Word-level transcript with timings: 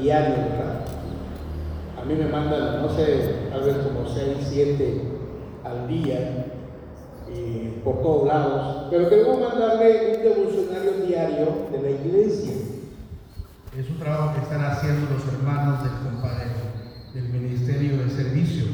diario. 0.00 0.36
A 2.00 2.04
mí 2.04 2.14
me 2.14 2.26
mandan, 2.26 2.82
no 2.82 2.88
sé, 2.88 3.48
tal 3.50 3.62
vez 3.62 3.76
como 3.78 4.08
6, 4.08 4.38
7 4.48 5.02
al 5.64 5.88
día, 5.88 6.46
por 7.84 8.02
todos 8.02 8.28
lados, 8.28 8.86
pero 8.90 9.08
queremos 9.08 9.40
mandarle 9.40 10.16
un 10.16 10.22
devocionario 10.22 11.06
diario 11.06 11.68
de 11.70 11.82
la 11.82 11.90
iglesia. 11.90 12.52
Es 13.78 13.88
un 13.88 13.98
trabajo 13.98 14.34
que 14.34 14.40
están 14.40 14.64
haciendo 14.64 15.06
los 15.14 15.26
hermanos 15.32 15.80
del, 15.84 17.22
del 17.22 17.32
Ministerio 17.32 17.98
de 17.98 18.10
Servicio. 18.10 18.64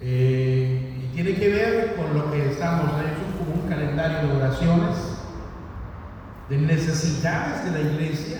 Eh, 0.00 0.92
y 1.02 1.14
tiene 1.14 1.34
que 1.34 1.48
ver 1.48 1.96
con 1.96 2.16
lo 2.16 2.30
que 2.30 2.50
estamos, 2.50 2.90
es 3.00 3.38
como 3.38 3.62
un 3.62 3.68
calendario 3.68 4.28
de 4.28 4.36
oraciones, 4.36 4.96
de 6.50 6.58
necesidades 6.58 7.64
de 7.64 7.70
la 7.70 7.90
iglesia, 7.90 8.38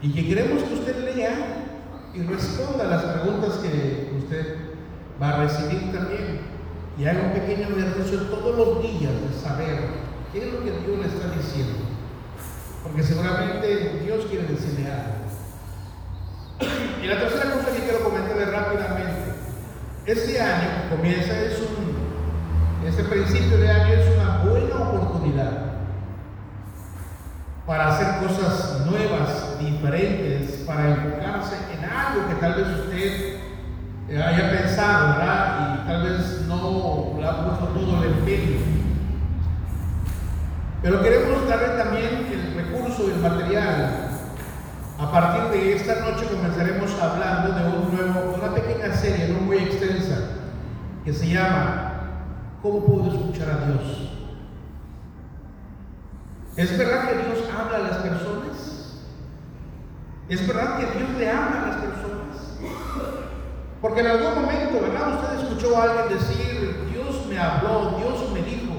y 0.00 0.12
que 0.12 0.28
queremos 0.28 0.62
que 0.62 0.74
usted 0.74 1.14
lea 1.14 1.34
y 2.14 2.22
responda 2.22 2.84
las 2.84 3.02
preguntas 3.02 3.54
que 3.54 4.12
usted 4.16 4.56
va 5.20 5.30
a 5.30 5.44
recibir 5.44 5.92
también. 5.92 6.40
Y 6.96 7.04
haga 7.06 7.22
un 7.22 7.32
pequeño 7.32 7.68
ejercicio 7.76 8.22
todos 8.22 8.56
los 8.56 8.82
días 8.82 9.12
de 9.12 9.40
saber 9.40 9.78
qué 10.32 10.46
es 10.46 10.52
lo 10.52 10.60
que 10.60 10.70
Dios 10.70 10.98
le 11.00 11.06
está 11.06 11.30
diciendo. 11.30 11.78
Porque 12.82 13.02
seguramente 13.02 14.00
Dios 14.04 14.26
quiere 14.26 14.46
decirle 14.46 14.90
algo. 14.90 15.18
Y 17.02 17.06
la 17.06 17.20
tercera 17.20 17.52
cosa 17.52 17.72
que 17.72 17.82
quiero 17.82 18.04
comentarle 18.04 18.46
rápidamente. 18.46 19.32
Este 20.06 20.40
año 20.40 20.90
comienza 20.90 21.40
es 21.40 21.58
un, 21.58 22.88
este 22.88 23.04
principio 23.04 23.58
de 23.58 23.68
año 23.68 23.94
es 23.94 24.16
una 24.16 24.38
buena 24.38 24.90
oportunidad 24.90 25.67
para 27.68 27.88
hacer 27.88 28.26
cosas 28.26 28.86
nuevas, 28.86 29.58
diferentes, 29.60 30.64
para 30.66 30.88
enfocarse 30.88 31.54
en 31.70 31.84
algo 31.84 32.26
que 32.26 32.34
tal 32.36 32.54
vez 32.54 32.66
usted 32.66 33.36
eh, 34.08 34.22
haya 34.22 34.50
pensado, 34.50 35.18
¿verdad? 35.18 35.74
Y 35.74 35.86
tal 35.86 36.02
vez 36.02 36.46
no 36.48 37.14
le 37.20 37.28
ha 37.28 37.44
puesto 37.44 37.66
todo 37.66 38.02
el 38.02 38.08
empeño. 38.08 38.56
Pero 40.80 41.02
queremos 41.02 41.46
darle 41.46 41.68
también 41.76 42.26
el 42.32 42.54
recurso 42.54 43.10
el 43.14 43.20
material. 43.20 44.12
A 44.98 45.12
partir 45.12 45.50
de 45.50 45.76
esta 45.76 46.00
noche 46.00 46.24
comenzaremos 46.24 46.90
hablando 46.98 47.52
de 47.52 47.66
un 47.66 47.94
nuevo, 47.94 48.34
una 48.34 48.54
pequeña 48.54 48.94
serie, 48.94 49.28
no 49.28 49.40
muy 49.40 49.58
extensa, 49.58 50.16
que 51.04 51.12
se 51.12 51.28
llama 51.28 51.92
¿Cómo 52.62 52.82
puedo 52.82 53.12
escuchar 53.14 53.50
a 53.50 53.66
Dios? 53.66 54.07
¿Es 56.58 56.76
verdad 56.76 57.08
que 57.08 57.14
Dios 57.14 57.38
habla 57.56 57.76
a 57.76 57.82
las 57.82 57.96
personas? 57.98 58.96
¿Es 60.28 60.44
verdad 60.44 60.78
que 60.78 60.98
Dios 60.98 61.10
le 61.16 61.30
habla 61.30 61.62
a 61.62 61.66
las 61.68 61.76
personas? 61.76 62.58
Porque 63.80 64.00
en 64.00 64.06
algún 64.08 64.42
momento, 64.42 64.80
¿verdad? 64.80 65.22
Usted 65.22 65.38
escuchó 65.38 65.78
a 65.78 65.84
alguien 65.84 66.18
decir, 66.18 66.84
Dios 66.92 67.26
me 67.28 67.38
habló, 67.38 67.96
Dios 67.98 68.32
me 68.32 68.42
dijo, 68.42 68.74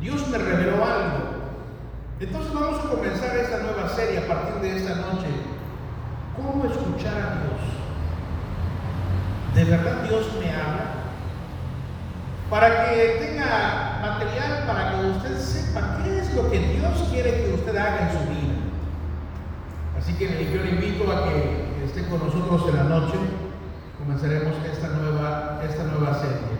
Dios 0.00 0.26
me 0.26 0.38
reveló 0.38 0.84
algo. 0.84 1.18
Entonces 2.18 2.52
vamos 2.52 2.84
a 2.84 2.88
comenzar 2.88 3.36
esta 3.36 3.58
nueva 3.60 3.88
serie 3.90 4.18
a 4.18 4.26
partir 4.26 4.60
de 4.60 4.76
esta 4.76 4.96
noche. 4.96 5.28
¿Cómo 6.34 6.64
escuchar 6.64 7.14
a 7.14 7.30
Dios? 7.44 7.62
¿De 9.54 9.70
verdad 9.70 10.02
Dios 10.02 10.26
me 10.40 10.50
habla? 10.50 10.97
Para 12.50 12.90
que 12.90 13.18
tenga 13.20 13.98
material 14.00 14.64
para 14.66 14.92
que 14.92 15.06
usted 15.06 15.38
sepa 15.38 15.98
qué 16.02 16.18
es 16.18 16.34
lo 16.34 16.50
que 16.50 16.58
Dios 16.58 17.08
quiere 17.10 17.44
que 17.44 17.52
usted 17.54 17.76
haga 17.76 18.10
en 18.10 18.18
su 18.18 18.24
vida. 18.30 18.54
Así 19.98 20.14
que 20.14 20.50
yo 20.50 20.62
le 20.62 20.70
invito 20.70 21.12
a 21.12 21.28
que 21.28 21.84
esté 21.84 22.08
con 22.08 22.20
nosotros 22.20 22.68
en 22.68 22.76
la 22.76 22.84
noche. 22.84 23.18
Comenzaremos 23.98 24.54
esta 24.64 24.88
nueva, 24.88 25.60
esta 25.68 25.84
nueva 25.84 26.14
serie. 26.14 26.58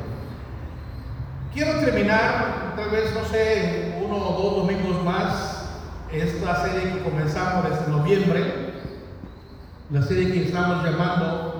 Quiero 1.54 1.80
terminar, 1.80 2.74
tal 2.76 2.90
vez, 2.90 3.14
no 3.14 3.24
sé, 3.24 3.96
uno 4.04 4.16
o 4.16 4.42
dos 4.42 4.56
domingos 4.56 5.02
más, 5.02 5.70
esta 6.12 6.64
serie 6.64 6.92
que 6.92 7.02
comenzamos 7.02 7.70
desde 7.70 7.90
noviembre, 7.90 8.74
la 9.90 10.02
serie 10.02 10.32
que 10.32 10.44
estamos 10.44 10.84
llamando 10.84 11.57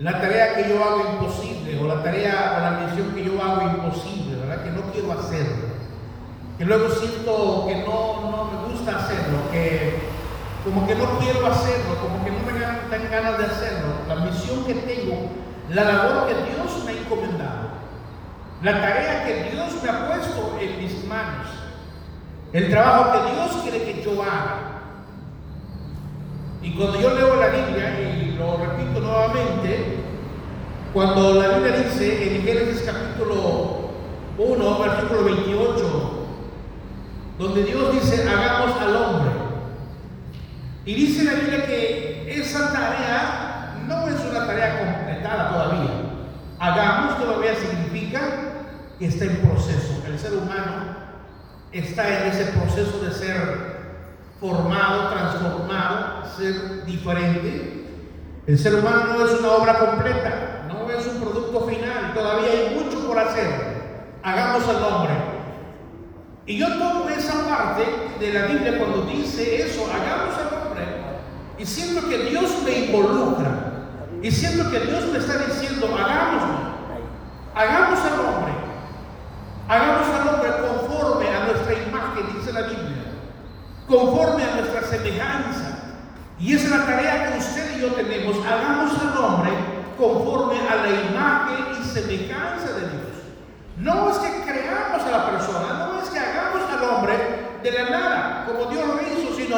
la 0.00 0.18
tarea 0.18 0.54
que 0.54 0.70
yo 0.70 0.82
hago 0.82 1.04
imposible, 1.12 1.78
o 1.78 1.86
la 1.86 2.02
tarea 2.02 2.56
o 2.56 2.60
la 2.62 2.70
misión 2.80 3.14
que 3.14 3.22
yo 3.22 3.42
hago 3.42 3.68
imposible, 3.68 4.36
¿verdad? 4.36 4.64
Que 4.64 4.70
no 4.70 4.80
quiero 4.92 5.12
hacerlo. 5.12 5.68
Que 6.56 6.64
luego 6.64 6.88
siento 6.88 7.66
que 7.68 7.76
no, 7.84 8.30
no 8.30 8.50
me 8.50 8.72
gusta 8.72 8.96
hacerlo, 8.96 9.38
que 9.52 10.00
como 10.64 10.86
que 10.86 10.94
no 10.94 11.18
quiero 11.18 11.46
hacerlo, 11.46 11.96
como 12.00 12.24
que 12.24 12.30
no 12.30 12.38
me 12.50 12.58
dan 12.58 13.10
ganas 13.10 13.38
de 13.38 13.44
hacerlo. 13.44 13.88
La 14.08 14.14
misión 14.16 14.64
que 14.64 14.74
tengo, 14.74 15.28
la 15.68 15.84
labor 15.84 16.28
que 16.28 16.34
Dios 16.34 16.84
me 16.86 16.92
ha 16.92 16.94
encomendado, 16.94 17.68
la 18.62 18.72
tarea 18.80 19.24
que 19.26 19.50
Dios 19.50 19.82
me 19.82 19.90
ha 19.90 20.06
puesto 20.06 20.58
en 20.60 20.78
mis 20.78 21.04
manos, 21.04 21.46
el 22.54 22.70
trabajo 22.70 23.12
que 23.12 23.32
Dios 23.32 23.62
quiere 23.62 23.84
que 23.84 24.02
yo 24.02 24.22
haga. 24.22 24.69
Y 26.62 26.72
cuando 26.72 27.00
yo 27.00 27.14
leo 27.14 27.36
la 27.36 27.48
Biblia, 27.48 28.00
y 28.00 28.36
lo 28.36 28.58
repito 28.58 29.00
nuevamente, 29.00 29.96
cuando 30.92 31.34
la 31.34 31.48
Biblia 31.56 31.78
dice 31.78 32.36
en 32.36 32.42
Génesis 32.42 32.82
capítulo 32.82 33.90
1, 34.36 34.78
versículo 34.78 35.24
28, 35.24 36.26
donde 37.38 37.64
Dios 37.64 37.92
dice, 37.94 38.28
hagamos 38.28 38.78
al 38.78 38.96
hombre. 38.96 39.30
Y 40.84 40.94
dice 40.94 41.24
la 41.24 41.32
Biblia 41.32 41.64
que 41.64 42.40
esa 42.40 42.72
tarea 42.72 43.76
no 43.86 44.08
es 44.08 44.20
una 44.30 44.46
tarea 44.46 44.78
completada 44.78 45.48
todavía. 45.50 45.90
Hagamos 46.58 47.18
todavía 47.18 47.54
significa 47.54 48.20
que 48.98 49.06
está 49.06 49.24
en 49.24 49.36
proceso. 49.38 50.02
El 50.06 50.18
ser 50.18 50.34
humano 50.34 50.96
está 51.72 52.06
en 52.06 52.32
ese 52.32 52.44
proceso 52.52 53.02
de 53.02 53.12
ser 53.12 53.79
formado, 54.40 55.10
transformado, 55.10 56.24
ser 56.36 56.84
diferente. 56.86 57.86
El 58.46 58.58
ser 58.58 58.74
humano 58.74 59.14
no 59.18 59.26
es 59.26 59.38
una 59.38 59.50
obra 59.52 59.78
completa, 59.78 60.64
no 60.66 60.90
es 60.90 61.06
un 61.06 61.20
producto 61.20 61.66
final, 61.66 62.14
todavía 62.14 62.50
hay 62.50 62.82
mucho 62.82 63.06
por 63.06 63.18
hacer. 63.18 63.48
Hagamos 64.22 64.66
al 64.66 64.82
hombre. 64.82 65.12
Y 66.46 66.56
yo 66.56 66.66
tomo 66.78 67.08
esa 67.10 67.46
parte 67.46 67.84
de 68.18 68.32
la 68.32 68.46
Biblia 68.46 68.78
cuando 68.78 69.02
dice 69.02 69.62
eso, 69.62 69.84
hagamos 69.84 70.34
al 70.36 70.66
hombre, 70.66 70.84
y 71.58 71.66
siento 71.66 72.08
que 72.08 72.18
Dios 72.30 72.50
me 72.64 72.86
involucra, 72.86 73.50
y 74.22 74.30
siento 74.30 74.68
que 74.70 74.80
Dios 74.80 75.04
me 75.12 75.18
está 75.18 75.36
diciendo, 75.46 75.86
hagámoslo, 75.86 76.58
hagamos 77.54 78.00
al 78.00 78.20
hombre, 78.20 78.52
hagamos 79.68 80.08
al 80.08 80.28
hombre 80.28 80.50
conforme 80.66 81.28
a 81.28 81.44
nuestra 81.44 81.72
imagen, 81.74 82.36
dice 82.36 82.52
la 82.52 82.62
Biblia 82.62 83.00
conforme 83.90 84.44
a 84.44 84.54
nuestra 84.54 84.82
semejanza. 84.88 85.78
Y 86.38 86.54
esa 86.54 86.64
es 86.66 86.70
la 86.70 86.86
tarea 86.86 87.32
que 87.32 87.38
usted 87.38 87.76
y 87.76 87.80
yo 87.82 87.88
tenemos. 87.88 88.36
Hagamos 88.46 88.92
al 88.98 89.18
hombre 89.18 89.50
conforme 89.98 90.60
a 90.66 90.76
la 90.76 90.88
imagen 90.88 91.82
y 91.82 91.84
semejanza 91.84 92.72
de 92.72 92.80
Dios. 92.80 93.10
No 93.78 94.10
es 94.10 94.18
que 94.18 94.42
creamos 94.42 95.02
a 95.02 95.10
la 95.10 95.30
persona, 95.30 95.88
no 95.88 96.00
es 96.00 96.08
que 96.08 96.18
hagamos 96.18 96.62
al 96.70 96.84
hombre 96.88 97.14
de 97.62 97.72
la 97.72 97.90
nada, 97.90 98.46
como 98.46 98.70
Dios 98.70 98.86
lo 98.86 98.94
hizo, 99.02 99.34
sino 99.36 99.56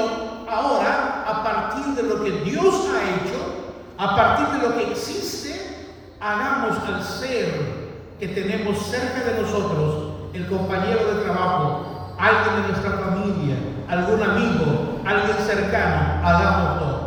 ahora, 0.49 1.25
a 1.27 1.43
partir 1.45 1.95
de 1.95 2.03
lo 2.03 2.25
que 2.25 2.31
Dios 2.51 2.89
ha 2.89 3.03
hecho, 3.03 3.75
a 3.99 4.17
partir 4.17 4.47
de 4.49 4.69
lo 4.69 4.77
que 4.77 4.91
existe, 4.91 5.91
hagamos 6.21 6.79
al 6.89 7.05
ser 7.05 7.83
que 8.19 8.29
tenemos 8.29 8.79
cerca 8.87 9.23
de 9.25 9.43
nosotros, 9.43 10.31
el 10.35 10.47
compañero 10.47 11.15
de 11.15 11.25
trabajo, 11.25 12.15
alguien 12.19 12.63
de 12.63 12.69
nuestra 12.69 12.91
familia, 12.93 13.57
algún 13.93 14.23
amigo, 14.23 15.01
alguien 15.05 15.37
cercano, 15.47 16.27
hagámoslo 16.27 17.03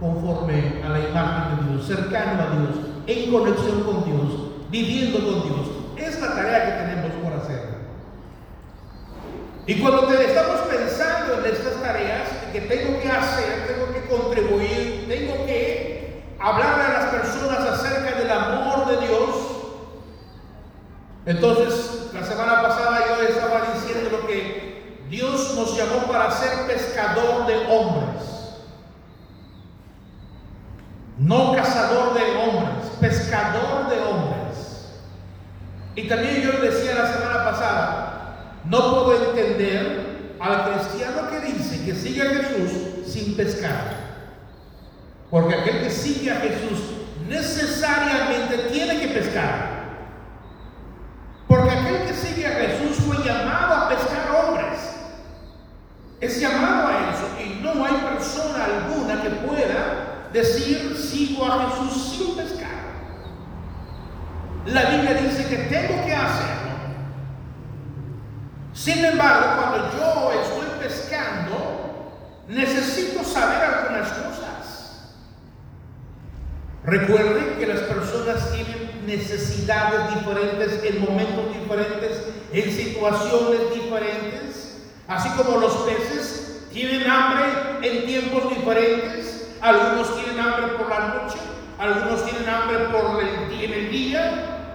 conforme 0.00 0.82
a 0.82 0.88
la 0.88 1.00
imagen 1.00 1.66
de 1.66 1.72
Dios, 1.72 1.86
cercano 1.86 2.42
a 2.42 2.56
Dios, 2.56 2.86
en 3.06 3.30
conexión 3.30 3.82
con 3.82 4.04
Dios, 4.04 4.32
viviendo 4.70 5.18
con 5.18 5.42
Dios. 5.42 5.68
Es 5.98 6.20
la 6.20 6.34
tarea 6.34 6.64
que 6.64 6.92
tenemos 6.92 7.12
por 7.22 7.32
hacer. 7.34 7.74
Y 9.66 9.74
cuando 9.80 10.10
estamos 10.12 10.60
pensando 10.62 11.38
en 11.38 11.52
estas 11.52 11.82
tareas 11.82 12.28
que 12.52 12.60
tengo 12.62 13.00
que 13.00 13.08
hacer, 13.10 13.66
tengo 13.66 13.92
que 13.92 14.08
contribuir, 14.08 15.06
tengo 15.06 15.44
que 15.44 16.24
hablarle 16.40 16.84
a 16.84 17.00
las 17.00 17.04
personas 17.10 17.60
acerca 17.60 18.18
del 18.18 18.30
amor 18.30 18.86
de 18.88 19.06
Dios, 19.06 19.28
entonces 21.26 22.10
la 22.14 22.24
semana 22.24 22.62
pasada 22.62 23.00
yo 23.08 23.22
estaba 23.26 23.74
diciendo 23.74 24.10
lo 24.10 24.26
que 24.26 24.64
Dios 25.08 25.43
nos 25.54 25.76
llamó 25.76 26.06
para 26.06 26.30
ser 26.30 26.66
pescador 26.66 27.46
de 27.46 27.56
hombres. 27.66 28.22
No 31.18 31.54
cazador 31.54 32.14
de 32.14 32.22
hombres, 32.36 32.86
pescador 33.00 33.88
de 33.88 34.00
hombres. 34.00 34.88
Y 35.96 36.08
también 36.08 36.42
yo 36.42 36.52
le 36.52 36.70
decía 36.70 36.94
la 36.94 37.12
semana 37.12 37.44
pasada, 37.44 38.14
no 38.64 39.04
puedo 39.04 39.30
entender 39.30 40.36
al 40.40 40.72
cristiano 40.72 41.30
que 41.30 41.40
dice 41.40 41.84
que 41.84 41.94
sigue 41.94 42.22
a 42.22 42.30
Jesús 42.30 42.72
sin 43.06 43.36
pescar. 43.36 44.04
Porque 45.30 45.54
aquel 45.54 45.82
que 45.82 45.90
sigue 45.90 46.30
a 46.30 46.36
Jesús 46.36 46.80
necesariamente 47.28 48.68
tiene 48.72 49.00
que 49.00 49.08
pescar. 49.08 49.74
Porque 51.46 51.70
aquel 51.70 52.06
que 52.06 52.14
sigue 52.14 52.46
a 52.46 52.50
Jesús 52.50 53.04
fue 53.04 53.16
llamado 53.24 53.74
a 53.74 53.88
pescar 53.88 54.30
hombres. 54.30 54.78
Es 56.24 56.40
llamado 56.40 56.88
a 56.88 57.10
eso. 57.10 57.28
Y 57.38 57.62
no 57.62 57.84
hay 57.84 57.92
persona 57.92 58.64
alguna 58.64 59.22
que 59.22 59.28
pueda 59.28 60.30
decir 60.32 60.96
sigo 60.96 61.44
a 61.44 61.68
Jesús 61.68 62.16
sin 62.16 62.34
pescar. 62.34 62.70
La 64.64 64.84
Biblia 64.88 65.14
dice 65.20 65.46
que 65.46 65.56
tengo 65.64 66.06
que 66.06 66.14
hacerlo. 66.14 66.72
Sin 68.72 69.04
embargo, 69.04 69.48
cuando 69.60 69.98
yo 69.98 70.32
estoy 70.40 70.78
pescando, 70.80 72.40
necesito 72.48 73.22
saber 73.22 73.62
algunas 73.62 74.08
cosas. 74.08 75.14
Recuerden 76.86 77.58
que 77.58 77.66
las 77.66 77.80
personas 77.80 78.50
tienen 78.50 79.06
necesidades 79.06 80.14
diferentes 80.14 80.84
en 80.84 81.00
momentos 81.02 81.52
diferentes, 81.52 82.22
en 82.50 82.72
situaciones 82.72 83.74
diferentes, 83.74 84.53
así 85.08 85.28
como 85.30 85.58
los 85.58 85.72
peces 85.78 86.66
tienen 86.72 87.08
hambre 87.08 87.44
en 87.82 88.06
tiempos 88.06 88.48
diferentes. 88.50 89.56
Algunos 89.60 90.14
tienen 90.16 90.40
hambre 90.40 90.68
por 90.76 90.90
la 90.90 90.98
noche, 90.98 91.38
algunos 91.78 92.24
tienen 92.26 92.48
hambre 92.48 92.78
por 92.90 93.22
el, 93.22 93.62
en 93.62 93.72
el 93.72 93.90
día, 93.90 94.70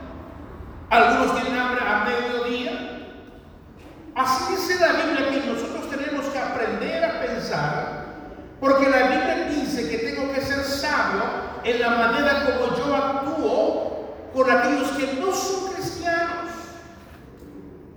algunos 0.89 1.39
tienen 1.39 1.59
hambre 1.59 1.81
a 1.85 2.05
mediodía. 2.05 2.99
Así 4.15 4.55
dice 4.55 4.79
la 4.79 4.93
Biblia 4.93 5.29
que 5.29 5.47
nosotros 5.47 5.89
tenemos 5.89 6.25
que 6.27 6.39
aprender 6.39 7.03
a 7.03 7.21
pensar, 7.21 8.05
porque 8.59 8.89
la 8.89 9.07
Biblia 9.09 9.47
dice 9.49 9.89
que 9.89 9.97
tengo 9.99 10.33
que 10.33 10.41
ser 10.41 10.63
sabio 10.63 11.23
en 11.63 11.79
la 11.81 11.89
manera 11.89 12.45
como 12.45 12.75
yo 12.75 12.95
actúo 12.95 14.15
con 14.33 14.49
aquellos 14.49 14.89
que 14.91 15.19
no 15.19 15.31
son 15.33 15.73
cristianos. 15.73 16.38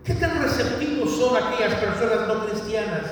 ¿Qué 0.04 0.14
tan 0.14 0.42
receptivos 0.42 1.16
son 1.16 1.36
aquellas 1.36 1.74
personas 1.74 2.26
no 2.28 2.46
cristianas 2.46 3.02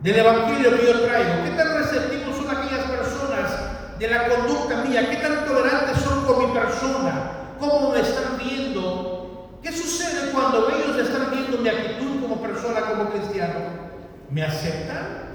del 0.00 0.16
Evangelio 0.16 0.78
que 0.78 0.86
yo 0.86 1.00
traigo? 1.00 1.44
¿Qué 1.44 1.50
tan 1.50 1.78
receptivos 1.78 2.36
son 2.36 2.56
aquellas 2.56 2.84
personas 2.86 3.98
de 3.98 4.08
la 4.08 4.28
conducta 4.28 4.84
mía? 4.84 5.10
¿Qué 5.10 5.16
tan 5.16 5.44
tolerantes 5.44 5.98
son 6.02 6.24
con 6.24 6.46
mi 6.46 6.52
persona? 6.52 7.40
cómo 7.60 7.90
me 7.92 8.00
están 8.00 8.38
viendo. 8.38 9.58
¿Qué 9.62 9.70
sucede 9.70 10.32
cuando 10.32 10.68
ellos 10.70 10.96
están 10.96 11.30
viendo 11.30 11.58
mi 11.58 11.68
actitud 11.68 12.22
como 12.22 12.40
persona, 12.40 12.80
como 12.80 13.10
cristiano? 13.10 13.60
¿Me 14.30 14.42
aceptan? 14.42 15.28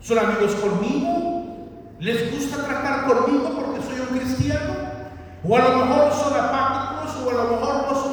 ¿Son 0.00 0.18
amigos 0.18 0.54
conmigo? 0.54 1.92
¿Les 2.00 2.32
gusta 2.32 2.64
tratar 2.64 3.06
conmigo 3.06 3.50
porque 3.54 3.82
soy 3.82 4.00
un 4.00 4.18
cristiano? 4.18 4.74
¿O 5.46 5.56
a 5.56 5.60
lo 5.60 5.76
mejor 5.84 6.12
son 6.12 6.34
apáticos? 6.34 7.22
¿O 7.24 7.30
a 7.30 7.34
lo 7.34 7.50
mejor 7.50 7.74
no 7.88 8.02
son? 8.02 8.11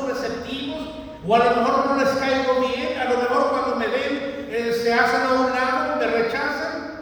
¿O 1.30 1.36
a 1.36 1.46
lo 1.46 1.56
mejor 1.58 1.86
no 1.86 1.96
les 1.98 2.10
caigo 2.16 2.60
bien? 2.62 3.00
¿A 3.00 3.04
lo 3.04 3.18
mejor 3.20 3.50
cuando 3.52 3.76
me 3.76 3.86
ven 3.86 4.48
eh, 4.50 4.74
se 4.74 4.92
hacen 4.92 5.22
a 5.22 5.34
un 5.34 5.52
lado, 5.52 5.98
me 5.98 6.08
rechazan? 6.08 7.02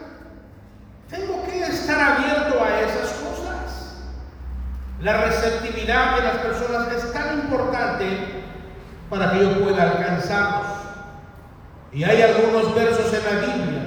Tengo 1.08 1.46
que 1.46 1.60
estar 1.60 1.98
abierto 1.98 2.62
a 2.62 2.80
esas 2.82 3.10
cosas. 3.12 3.96
La 5.00 5.24
receptividad 5.24 6.16
de 6.16 6.22
las 6.24 6.36
personas 6.36 6.92
es 6.92 7.10
tan 7.10 7.38
importante 7.38 8.04
para 9.08 9.32
que 9.32 9.40
yo 9.40 9.64
pueda 9.64 9.92
alcanzarlos. 9.92 10.66
Y 11.90 12.04
hay 12.04 12.20
algunos 12.20 12.74
versos 12.74 13.10
en 13.14 13.24
la 13.24 13.46
Biblia 13.46 13.82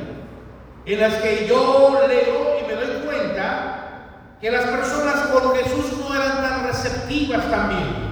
en 0.88 1.00
las 1.00 1.14
que 1.22 1.46
yo 1.48 2.02
leo 2.08 2.58
y 2.60 2.68
me 2.68 2.74
doy 2.74 3.06
cuenta 3.06 4.38
que 4.42 4.50
las 4.50 4.64
personas 4.64 5.18
con 5.28 5.56
Jesús 5.56 6.00
no 6.00 6.16
eran 6.16 6.42
tan 6.42 6.66
receptivas 6.66 7.48
también. 7.52 8.11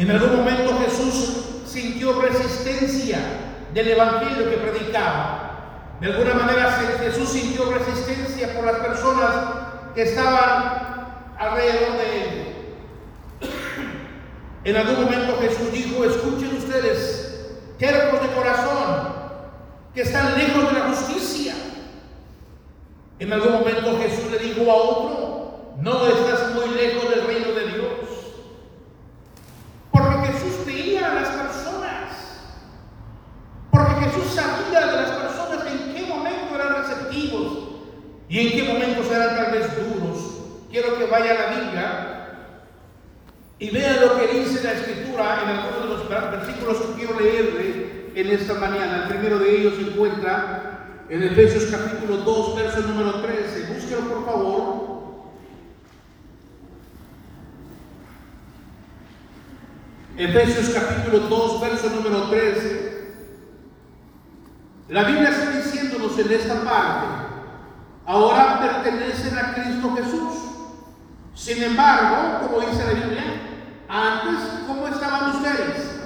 En 0.00 0.10
algún 0.10 0.34
momento 0.34 0.78
Jesús 0.78 1.44
sintió 1.66 2.22
resistencia 2.22 3.18
del 3.74 3.88
evangelio 3.88 4.48
que 4.48 4.56
predicaba. 4.56 5.98
De 6.00 6.06
alguna 6.06 6.32
manera 6.32 6.72
Jesús 7.00 7.28
sintió 7.28 7.70
resistencia 7.70 8.54
por 8.54 8.64
las 8.64 8.76
personas 8.76 9.30
que 9.94 10.04
estaban 10.04 11.34
alrededor 11.38 11.98
de 11.98 12.22
él. 12.22 12.50
En 14.64 14.76
algún 14.76 15.04
momento 15.04 15.38
Jesús 15.38 15.70
dijo, 15.70 16.02
escuchen 16.02 16.56
ustedes, 16.56 17.50
tercos 17.78 18.22
de 18.22 18.28
corazón, 18.34 19.12
que 19.94 20.00
están 20.00 20.34
lejos 20.38 20.66
de 20.66 20.78
la 20.78 20.86
justicia. 20.86 21.54
En 23.18 23.34
algún 23.34 23.52
momento 23.52 23.98
Jesús 23.98 24.30
le 24.30 24.38
dijo 24.38 24.70
a 24.70 24.74
otro, 24.74 25.74
no 25.78 26.06
estás 26.06 26.54
muy 26.54 26.74
lejos 26.74 27.10
del 27.10 27.26
reino 27.26 27.52
de 27.52 27.66
Dios. 27.66 28.10
Porque 29.90 30.32
Jesús 30.32 30.64
veía 30.66 31.10
a 31.10 31.14
las 31.16 31.28
personas. 31.28 32.40
Porque 33.70 33.94
Jesús 34.04 34.34
sabía 34.34 34.86
de 34.86 34.92
las 34.92 35.10
personas 35.10 35.66
en 35.66 35.94
qué 35.94 36.06
momento 36.06 36.54
eran 36.54 36.82
receptivos 36.82 37.58
y 38.28 38.38
en 38.38 38.52
qué 38.52 38.72
duros 39.58 40.40
quiero 40.70 40.96
que 40.98 41.06
vaya 41.06 41.32
a 41.32 41.34
la 41.34 41.60
Biblia 41.60 42.20
y 43.58 43.70
vea 43.70 44.00
lo 44.00 44.18
que 44.18 44.38
dice 44.38 44.64
la 44.64 44.72
Escritura 44.72 45.42
en 45.42 45.48
algunos 45.48 46.08
de 46.08 46.14
los 46.14 46.30
versículos 46.30 46.78
que 46.78 46.92
quiero 46.94 47.20
leerle 47.20 48.10
en 48.14 48.28
esta 48.28 48.54
mañana. 48.54 49.02
El 49.02 49.08
primero 49.08 49.38
de 49.38 49.60
ellos 49.60 49.74
se 49.74 49.90
encuentra 49.90 51.04
en 51.08 51.22
Efesios 51.22 51.64
capítulo 51.64 52.18
2, 52.18 52.56
verso 52.56 52.80
número 52.82 53.20
13. 53.20 53.74
Búsquelo 53.74 54.00
por 54.02 54.24
favor. 54.24 54.90
Efesios 60.16 60.70
capítulo 60.70 61.18
2, 61.28 61.60
verso 61.60 61.90
número 61.90 62.30
13. 62.30 62.90
La 64.88 65.04
Biblia 65.04 65.30
está 65.30 65.50
diciéndonos 65.50 66.18
en 66.18 66.32
esta 66.32 66.64
parte, 66.64 67.19
ahora 68.10 68.60
pertenecen 68.60 69.38
a 69.38 69.54
Cristo 69.54 69.94
Jesús 69.96 70.50
sin 71.40 71.62
embargo, 71.62 72.46
como 72.46 72.60
dice 72.60 72.84
la 72.84 72.92
Biblia, 72.92 73.22
antes, 73.88 74.60
¿cómo 74.66 74.86
estaban 74.88 75.36
ustedes? 75.36 76.00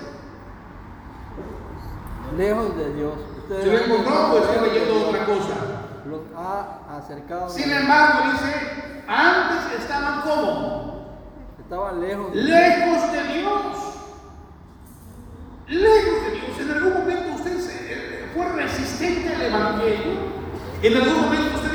Lejos 2.36 2.76
de 2.76 2.94
Dios. 2.94 3.14
¿Se 3.48 3.66
lo 3.66 3.78
encontró 3.78 4.32
o 4.32 4.38
estoy 4.38 4.68
leyendo 4.68 5.08
otra 5.08 5.24
cosa? 5.26 5.54
Los 6.06 6.20
ha 6.36 6.98
acercado. 6.98 7.48
Sin 7.48 7.68
embargo, 7.68 8.30
dice, 8.30 9.02
antes 9.08 9.80
estaban 9.80 10.20
como? 10.20 11.18
Estaban 11.58 12.00
lejos. 12.00 12.32
Lejos 12.32 13.12
de 13.12 13.22
Dios. 13.34 13.62
Lejos 15.66 16.24
de 16.26 16.30
Dios. 16.30 16.60
En 16.60 16.70
algún 16.70 16.94
momento 16.94 17.34
usted 17.34 17.58
eh, 17.70 18.30
fue 18.34 18.52
resistente 18.52 19.34
al 19.34 19.42
Evangelio. 19.42 20.12
En 20.80 20.96
algún 20.96 21.22
momento 21.22 21.56
usted 21.56 21.73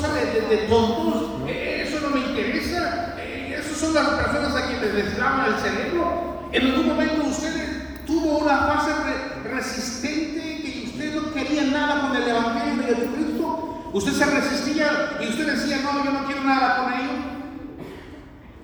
eso 0.00 0.48
de, 0.48 0.56
tontos. 0.68 1.22
Eh, 1.46 1.98
no 2.02 2.10
me 2.10 2.20
interesa. 2.20 3.16
Eh, 3.18 3.56
esas 3.58 3.76
son 3.76 3.94
las 3.94 4.08
personas 4.08 4.56
a 4.56 4.66
quienes 4.66 4.94
les 4.94 5.06
el 5.06 5.58
cerebro. 5.62 6.48
En 6.52 6.66
algún 6.66 6.86
momento 6.88 7.24
usted 7.24 8.04
tuvo 8.06 8.38
una 8.38 8.56
fase 8.58 8.90
resistente 9.44 10.62
que 10.62 10.84
usted 10.86 11.14
no 11.14 11.32
quería 11.32 11.62
nada 11.64 12.08
con 12.08 12.16
el 12.16 12.28
Evangelio 12.28 12.82
de 12.82 12.94
Jesucristo. 12.94 13.90
Usted 13.92 14.12
se 14.12 14.24
resistía 14.24 15.18
y 15.20 15.28
usted 15.28 15.46
decía, 15.46 15.80
no, 15.82 16.04
yo 16.04 16.12
no 16.12 16.26
quiero 16.26 16.44
nada 16.44 16.76
con 16.76 16.92
ello. 16.92 17.10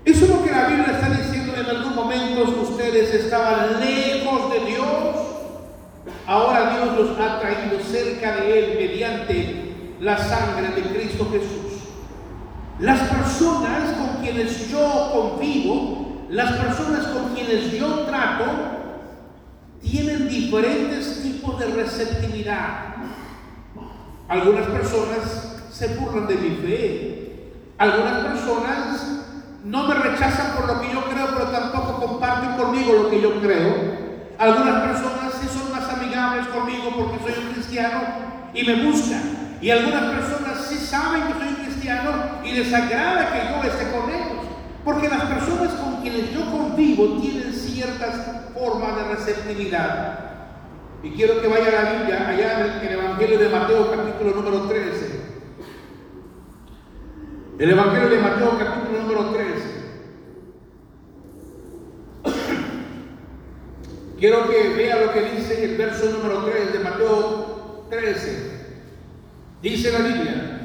Eso 0.04 0.24
es 0.24 0.30
lo 0.30 0.44
que 0.44 0.50
la 0.50 0.68
Biblia 0.68 0.92
está 0.92 1.10
diciendo. 1.10 1.54
En 1.56 1.66
algún 1.66 1.94
momento 1.94 2.62
ustedes 2.62 3.12
estaban 3.14 3.80
lejos 3.80 4.52
de 4.52 4.60
Dios. 4.64 5.16
Ahora 6.26 6.76
Dios 6.76 6.96
los 6.96 7.20
ha 7.20 7.40
traído 7.40 7.80
cerca 7.80 8.36
de 8.36 8.58
Él 8.58 8.76
mediante 8.78 9.65
la 10.00 10.18
sangre 10.18 10.68
de 10.68 10.82
Cristo 10.82 11.28
Jesús. 11.30 11.82
Las 12.78 13.00
personas 13.08 13.92
con 13.92 14.22
quienes 14.22 14.70
yo 14.70 15.10
convivo, 15.12 16.26
las 16.28 16.52
personas 16.52 17.06
con 17.06 17.34
quienes 17.34 17.72
yo 17.72 18.00
trato, 18.00 18.44
tienen 19.80 20.28
diferentes 20.28 21.22
tipos 21.22 21.58
de 21.58 21.66
receptividad. 21.66 22.96
Algunas 24.28 24.66
personas 24.66 25.62
se 25.70 25.88
burlan 25.96 26.26
de 26.26 26.34
mi 26.36 26.50
fe. 26.56 27.52
Algunas 27.78 28.24
personas 28.24 29.06
no 29.64 29.86
me 29.86 29.94
rechazan 29.94 30.56
por 30.56 30.66
lo 30.66 30.80
que 30.80 30.92
yo 30.92 31.04
creo, 31.04 31.28
pero 31.34 31.50
tampoco 31.50 32.06
comparten 32.06 32.56
conmigo 32.56 32.92
lo 32.92 33.10
que 33.10 33.20
yo 33.20 33.40
creo. 33.40 34.06
Algunas 34.38 34.82
personas 34.82 35.32
sí 35.40 35.48
son 35.48 35.72
más 35.72 35.88
amigables 35.88 36.46
conmigo 36.48 36.90
porque 36.96 37.18
soy 37.22 37.44
un 37.44 37.52
cristiano 37.52 38.00
y 38.52 38.64
me 38.64 38.84
buscan. 38.84 39.35
Y 39.60 39.70
algunas 39.70 40.14
personas 40.14 40.66
sí 40.66 40.76
saben 40.76 41.22
que 41.22 41.32
soy 41.32 41.48
un 41.48 41.66
y 42.44 42.52
les 42.52 42.72
agrada 42.72 43.32
que 43.32 43.48
yo 43.48 43.72
esté 43.72 43.90
con 43.90 44.10
ellos. 44.10 44.44
Porque 44.84 45.08
las 45.08 45.24
personas 45.24 45.74
con 45.74 46.00
quienes 46.02 46.32
yo 46.32 46.50
convivo 46.50 47.20
tienen 47.20 47.52
ciertas 47.52 48.14
formas 48.54 48.96
de 48.96 49.14
receptividad. 49.14 50.20
Y 51.02 51.10
quiero 51.10 51.40
que 51.40 51.48
vaya 51.48 51.68
a 51.68 51.84
la 51.84 51.92
Biblia, 51.92 52.28
allá 52.28 52.80
en 52.80 52.86
el, 52.86 52.92
Evangelio 52.98 53.38
de 53.38 53.48
Mateo 53.48 53.90
capítulo 53.90 54.34
número 54.36 54.62
13. 54.62 55.20
El 57.58 57.70
Evangelio 57.70 58.08
de 58.08 58.18
Mateo 58.18 58.58
capítulo 58.58 59.02
número 59.02 59.30
13. 59.30 59.76
Quiero 64.18 64.48
que 64.48 64.68
vea 64.70 65.04
lo 65.04 65.12
que 65.12 65.20
dice 65.36 65.64
el 65.64 65.76
verso 65.76 66.10
número 66.10 66.44
3 66.44 66.72
de 66.72 66.78
Mateo 66.78 67.86
13. 67.90 68.55
Dice 69.62 69.90
la 69.90 69.98
Biblia, 70.00 70.56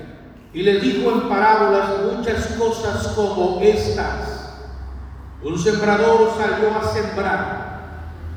y 0.53 0.63
le 0.63 0.79
dijo 0.79 1.11
en 1.11 1.29
parábolas 1.29 1.89
muchas 2.13 2.47
cosas 2.57 3.07
como 3.15 3.59
estas. 3.61 4.53
Un 5.43 5.57
sembrador 5.57 6.33
salió 6.37 6.75
a 6.75 6.83
sembrar. 6.93 7.71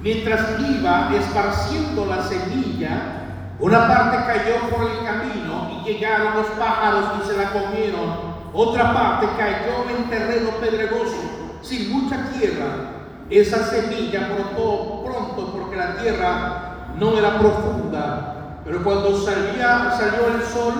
Mientras 0.00 0.61
iba 0.61 1.11
esparciendo 1.16 2.06
la 2.06 2.23
semilla, 2.23 3.25
una 3.58 3.88
parte 3.88 4.16
cayó 4.26 4.70
por 4.70 4.90
el 4.90 5.04
camino 5.04 5.70
y 5.73 5.88
llegaron 5.88 6.37
los 6.37 6.46
pájaros 6.58 7.04
y 7.20 7.26
se 7.26 7.37
la 7.37 7.50
comieron. 7.50 8.34
Otra 8.52 8.94
parte 8.94 9.26
cayó 9.37 9.96
en 9.96 10.08
terreno 10.08 10.50
pedregoso, 10.61 11.16
sin 11.62 11.90
mucha 11.90 12.30
tierra. 12.38 12.92
Esa 13.28 13.64
semilla 13.64 14.28
brotó 14.28 15.02
pronto 15.04 15.52
porque 15.52 15.76
la 15.76 15.96
tierra 15.96 16.92
no 16.96 17.18
era 17.18 17.38
profunda. 17.40 18.33
Pero 18.64 18.83
cuando 18.83 19.23
salía, 19.23 19.94
salió 19.97 20.35
el 20.35 20.42
sol, 20.42 20.75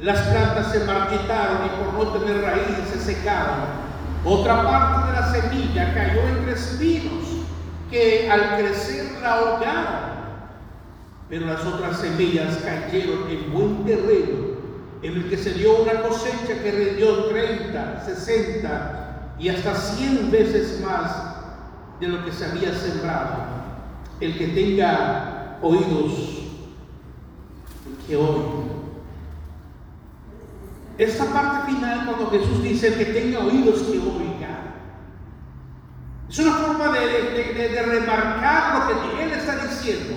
las 0.00 0.20
plantas 0.22 0.72
se 0.72 0.84
marchitaron 0.84 1.58
y 1.66 1.82
por 1.82 1.94
no 1.94 2.12
tener 2.12 2.42
raíz 2.42 2.76
se 2.92 2.98
secaron. 2.98 3.84
Otra 4.24 4.62
parte 4.62 5.10
de 5.10 5.20
la 5.20 5.32
semilla 5.32 5.94
cayó 5.94 6.22
entre 6.28 6.52
espinos 6.52 7.24
que 7.90 8.30
al 8.30 8.56
crecer 8.56 9.18
la 9.22 9.34
ahogaron. 9.34 10.14
Pero 11.28 11.46
las 11.46 11.64
otras 11.64 12.00
semillas 12.00 12.58
cayeron 12.58 13.28
en 13.28 13.52
buen 13.52 13.84
terreno, 13.84 14.54
en 15.02 15.12
el 15.12 15.28
que 15.28 15.36
se 15.36 15.54
dio 15.54 15.82
una 15.82 16.02
cosecha 16.02 16.62
que 16.62 16.70
rindió 16.70 17.26
30, 17.26 18.02
60 18.04 19.34
y 19.38 19.48
hasta 19.48 19.74
100 19.74 20.30
veces 20.30 20.80
más 20.80 21.34
de 22.00 22.08
lo 22.08 22.24
que 22.24 22.32
se 22.32 22.44
había 22.46 22.74
sembrado. 22.74 23.44
El 24.20 24.38
que 24.38 24.48
tenga 24.48 25.58
oídos, 25.62 26.43
que 28.06 28.16
oiga. 28.16 28.74
Esta 30.96 31.24
parte 31.24 31.72
final, 31.72 32.06
cuando 32.06 32.30
Jesús 32.30 32.62
dice 32.62 32.94
que 32.94 33.06
tenga 33.06 33.40
oídos, 33.40 33.82
que 33.82 33.98
oiga, 33.98 34.24
es 36.28 36.38
una 36.38 36.52
forma 36.52 36.88
de, 36.92 37.06
de, 37.30 37.68
de, 37.68 37.82
remarcar 37.82 38.78
lo 38.78 38.88
que 38.88 39.24
Él 39.24 39.32
está 39.32 39.56
diciendo, 39.56 40.14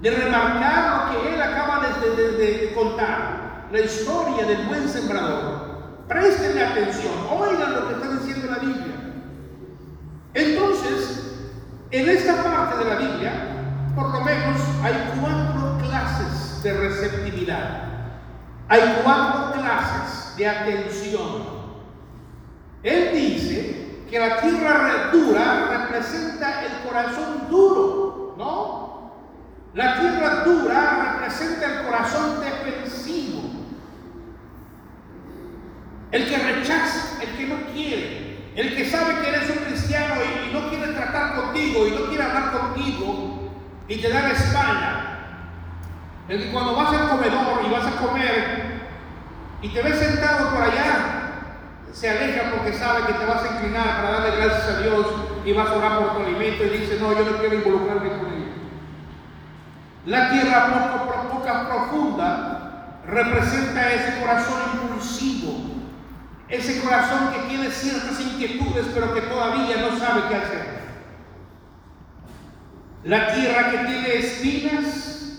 de 0.00 0.10
remarcar 0.10 1.12
lo 1.12 1.22
que 1.22 1.34
Él 1.34 1.42
acaba 1.42 1.80
de, 1.80 2.72
contar, 2.74 3.66
la 3.72 3.80
historia 3.80 4.44
del 4.44 4.66
buen 4.66 4.88
sembrador. 4.88 5.66
Prestenle 6.08 6.64
atención, 6.64 7.12
oigan 7.30 7.74
lo 7.74 7.88
que 7.88 7.94
está 7.94 8.12
diciendo 8.12 8.50
la 8.50 8.58
Biblia. 8.58 8.96
Entonces, 10.34 11.36
en 11.90 12.08
esta 12.08 12.44
parte 12.44 12.78
de 12.78 12.90
la 12.90 12.96
Biblia, 12.96 13.32
por 13.96 14.10
lo 14.12 14.20
menos 14.20 14.60
hay 14.82 14.94
cuatro 15.20 15.78
clases 15.82 16.45
de 16.66 16.72
receptividad. 16.72 17.82
Hay 18.68 19.00
cuatro 19.04 19.52
clases 19.52 20.36
de 20.36 20.48
atención. 20.48 21.56
Él 22.82 23.10
dice 23.14 24.02
que 24.10 24.18
la 24.18 24.40
tierra 24.40 25.10
dura 25.12 25.68
representa 25.78 26.64
el 26.64 26.88
corazón 26.88 27.48
duro, 27.48 28.34
¿no? 28.36 29.12
La 29.74 30.00
tierra 30.00 30.42
dura 30.44 31.12
representa 31.12 31.66
el 31.66 31.86
corazón 31.86 32.40
defensivo. 32.40 33.42
El 36.10 36.28
que 36.28 36.36
rechaza, 36.36 37.22
el 37.22 37.36
que 37.36 37.46
no 37.46 37.56
quiere, 37.72 38.52
el 38.56 38.74
que 38.74 38.90
sabe 38.90 39.20
que 39.20 39.28
eres 39.28 39.50
un 39.50 39.64
cristiano 39.64 40.14
y, 40.16 40.50
y 40.50 40.52
no 40.52 40.68
quiere 40.68 40.92
tratar 40.94 41.36
contigo 41.36 41.86
y 41.86 41.90
no 41.92 42.06
quiere 42.06 42.24
hablar 42.24 42.52
contigo 42.52 43.52
y 43.86 43.96
te 43.98 44.08
da 44.08 44.22
la 44.22 44.32
espalda. 44.32 45.15
El 46.28 46.42
que 46.42 46.52
cuando 46.52 46.74
vas 46.74 46.92
al 46.92 47.08
comedor 47.08 47.64
y 47.64 47.70
vas 47.70 47.86
a 47.86 48.04
comer 48.04 48.86
y 49.62 49.68
te 49.68 49.82
ves 49.82 49.98
sentado 49.98 50.50
por 50.50 50.62
allá, 50.62 51.16
se 51.92 52.10
aleja 52.10 52.50
porque 52.50 52.72
sabe 52.72 53.06
que 53.06 53.12
te 53.12 53.24
vas 53.24 53.42
a 53.42 53.54
inclinar 53.54 53.96
para 53.96 54.10
darle 54.10 54.36
gracias 54.36 54.68
a 54.68 54.80
Dios 54.80 55.06
y 55.44 55.52
vas 55.52 55.68
a 55.68 55.76
orar 55.76 55.98
por 55.98 56.16
tu 56.16 56.22
alimento 56.22 56.64
y 56.64 56.78
dice, 56.78 56.98
no, 57.00 57.12
yo 57.12 57.30
no 57.30 57.38
quiero 57.38 57.54
involucrarme 57.54 58.08
con 58.10 58.26
él. 58.32 58.52
La 60.06 60.30
tierra 60.30 60.90
poco, 60.90 61.42
profunda 61.42 63.00
representa 63.06 63.92
ese 63.92 64.20
corazón 64.20 64.60
impulsivo, 64.74 65.54
ese 66.48 66.80
corazón 66.82 67.32
que 67.32 67.48
tiene 67.48 67.70
ciertas 67.70 68.20
inquietudes 68.20 68.86
pero 68.92 69.14
que 69.14 69.20
todavía 69.22 69.76
no 69.76 69.96
sabe 69.96 70.22
qué 70.28 70.34
hacer. 70.34 70.76
La 73.04 73.32
tierra 73.32 73.70
que 73.70 73.78
tiene 73.78 74.14
espinas 74.16 75.35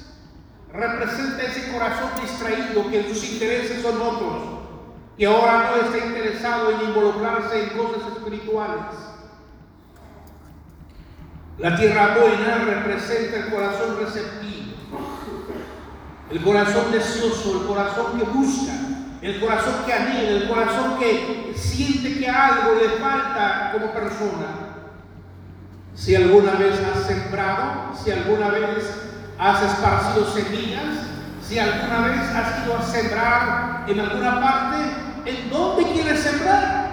representa 0.73 1.43
ese 1.43 1.71
corazón 1.71 2.09
distraído 2.21 2.89
que 2.89 3.13
sus 3.13 3.23
intereses 3.31 3.81
son 3.81 4.01
otros, 4.01 4.43
que 5.17 5.25
ahora 5.25 5.71
no 5.71 5.85
está 5.85 6.05
interesado 6.05 6.71
en 6.71 6.89
involucrarse 6.89 7.63
en 7.63 7.69
cosas 7.77 8.01
espirituales. 8.15 8.95
La 11.57 11.75
tierra 11.75 12.17
buena 12.19 12.65
representa 12.65 13.37
el 13.37 13.49
corazón 13.49 13.97
receptivo, 13.99 14.75
el 16.29 16.41
corazón 16.43 16.91
deseoso, 16.91 17.61
el 17.61 17.67
corazón 17.67 18.19
que 18.19 18.25
busca, 18.25 18.73
el 19.21 19.39
corazón 19.39 19.73
que 19.85 19.93
anhela, 19.93 20.29
el 20.29 20.47
corazón 20.47 20.99
que 20.99 21.53
siente 21.55 22.19
que 22.19 22.29
algo 22.29 22.75
le 22.75 22.89
falta 22.99 23.71
como 23.73 23.91
persona. 23.91 24.67
Si 25.95 26.15
alguna 26.15 26.51
vez 26.51 26.79
has 26.79 27.07
sembrado, 27.07 27.95
si 27.95 28.11
alguna 28.11 28.49
vez 28.49 29.06
has 29.39 29.61
esparcido 29.63 30.25
semillas, 30.31 31.07
si 31.41 31.59
alguna 31.59 32.07
vez 32.07 32.21
has 32.35 32.65
ido 32.65 32.77
a 32.77 32.81
sembrar 32.81 33.85
en 33.87 33.99
alguna 33.99 34.41
parte, 34.41 35.31
¿en 35.31 35.49
dónde 35.49 35.91
quieres 35.93 36.19
sembrar? 36.21 36.87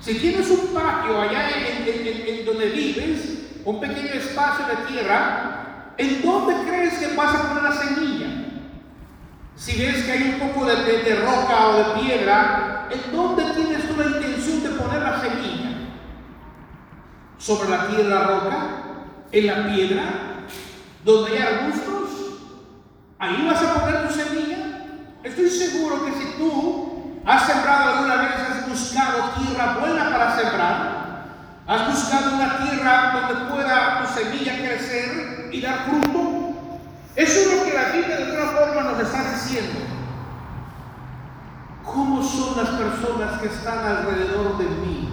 Si 0.00 0.14
tienes 0.18 0.50
un 0.50 0.74
patio 0.74 1.20
allá 1.20 1.50
en, 1.50 2.44
donde 2.44 2.70
vives, 2.70 3.38
un 3.64 3.80
pequeño 3.80 4.14
espacio 4.14 4.66
de 4.66 4.92
tierra, 4.92 5.92
¿en 5.96 6.22
dónde 6.22 6.54
crees 6.66 6.98
que 6.98 7.14
vas 7.14 7.34
a 7.34 7.48
poner 7.48 7.62
la 7.62 7.72
semilla? 7.72 8.26
Si 9.56 9.78
ves 9.78 10.04
que 10.04 10.12
hay 10.12 10.22
un 10.22 10.48
poco 10.48 10.64
de, 10.64 10.74
de 10.74 11.16
roca 11.16 11.68
o 11.68 11.76
de 11.76 12.00
piedra, 12.00 12.88
¿en 12.90 13.14
dónde 13.14 13.44
tienes 13.54 13.86
tú 13.86 13.96
la 13.96 14.06
intención 14.06 14.62
de 14.62 14.70
poner 14.70 15.02
la 15.02 15.20
semilla? 15.20 15.70
¿Sobre 17.38 17.68
la 17.68 17.86
tierra 17.88 18.26
roca? 18.26 18.69
¿En 19.32 19.46
la 19.46 19.66
piedra? 19.68 20.02
¿Donde 21.04 21.30
hay 21.30 21.42
arbustos? 21.42 22.10
¿Ahí 23.18 23.46
vas 23.46 23.62
a 23.62 23.74
poner 23.74 24.08
tu 24.08 24.14
semilla? 24.14 24.56
Estoy 25.22 25.50
seguro 25.50 26.04
que 26.04 26.12
si 26.12 26.36
tú 26.36 27.20
has 27.24 27.46
sembrado 27.46 27.92
alguna 27.92 28.16
vez, 28.16 28.30
has 28.34 28.68
buscado 28.68 29.30
tierra 29.38 29.78
buena 29.78 30.10
para 30.10 30.36
sembrar, 30.36 31.00
has 31.66 31.86
buscado 31.86 32.34
una 32.34 32.58
tierra 32.58 33.28
donde 33.28 33.54
pueda 33.54 34.02
tu 34.02 34.20
semilla 34.20 34.56
crecer 34.56 35.50
y 35.52 35.60
dar 35.60 35.84
fruto, 35.84 36.54
eso 37.14 37.40
es 37.40 37.58
lo 37.58 37.64
que 37.64 37.74
la 37.74 37.88
Biblia 37.90 38.16
de 38.16 38.24
alguna 38.24 38.46
forma 38.52 38.82
nos 38.90 39.00
está 39.00 39.30
diciendo. 39.32 39.80
¿Cómo 41.84 42.22
son 42.22 42.56
las 42.56 42.70
personas 42.70 43.40
que 43.40 43.48
están 43.48 43.78
alrededor 43.84 44.58
de 44.58 44.64
mí? 44.64 45.08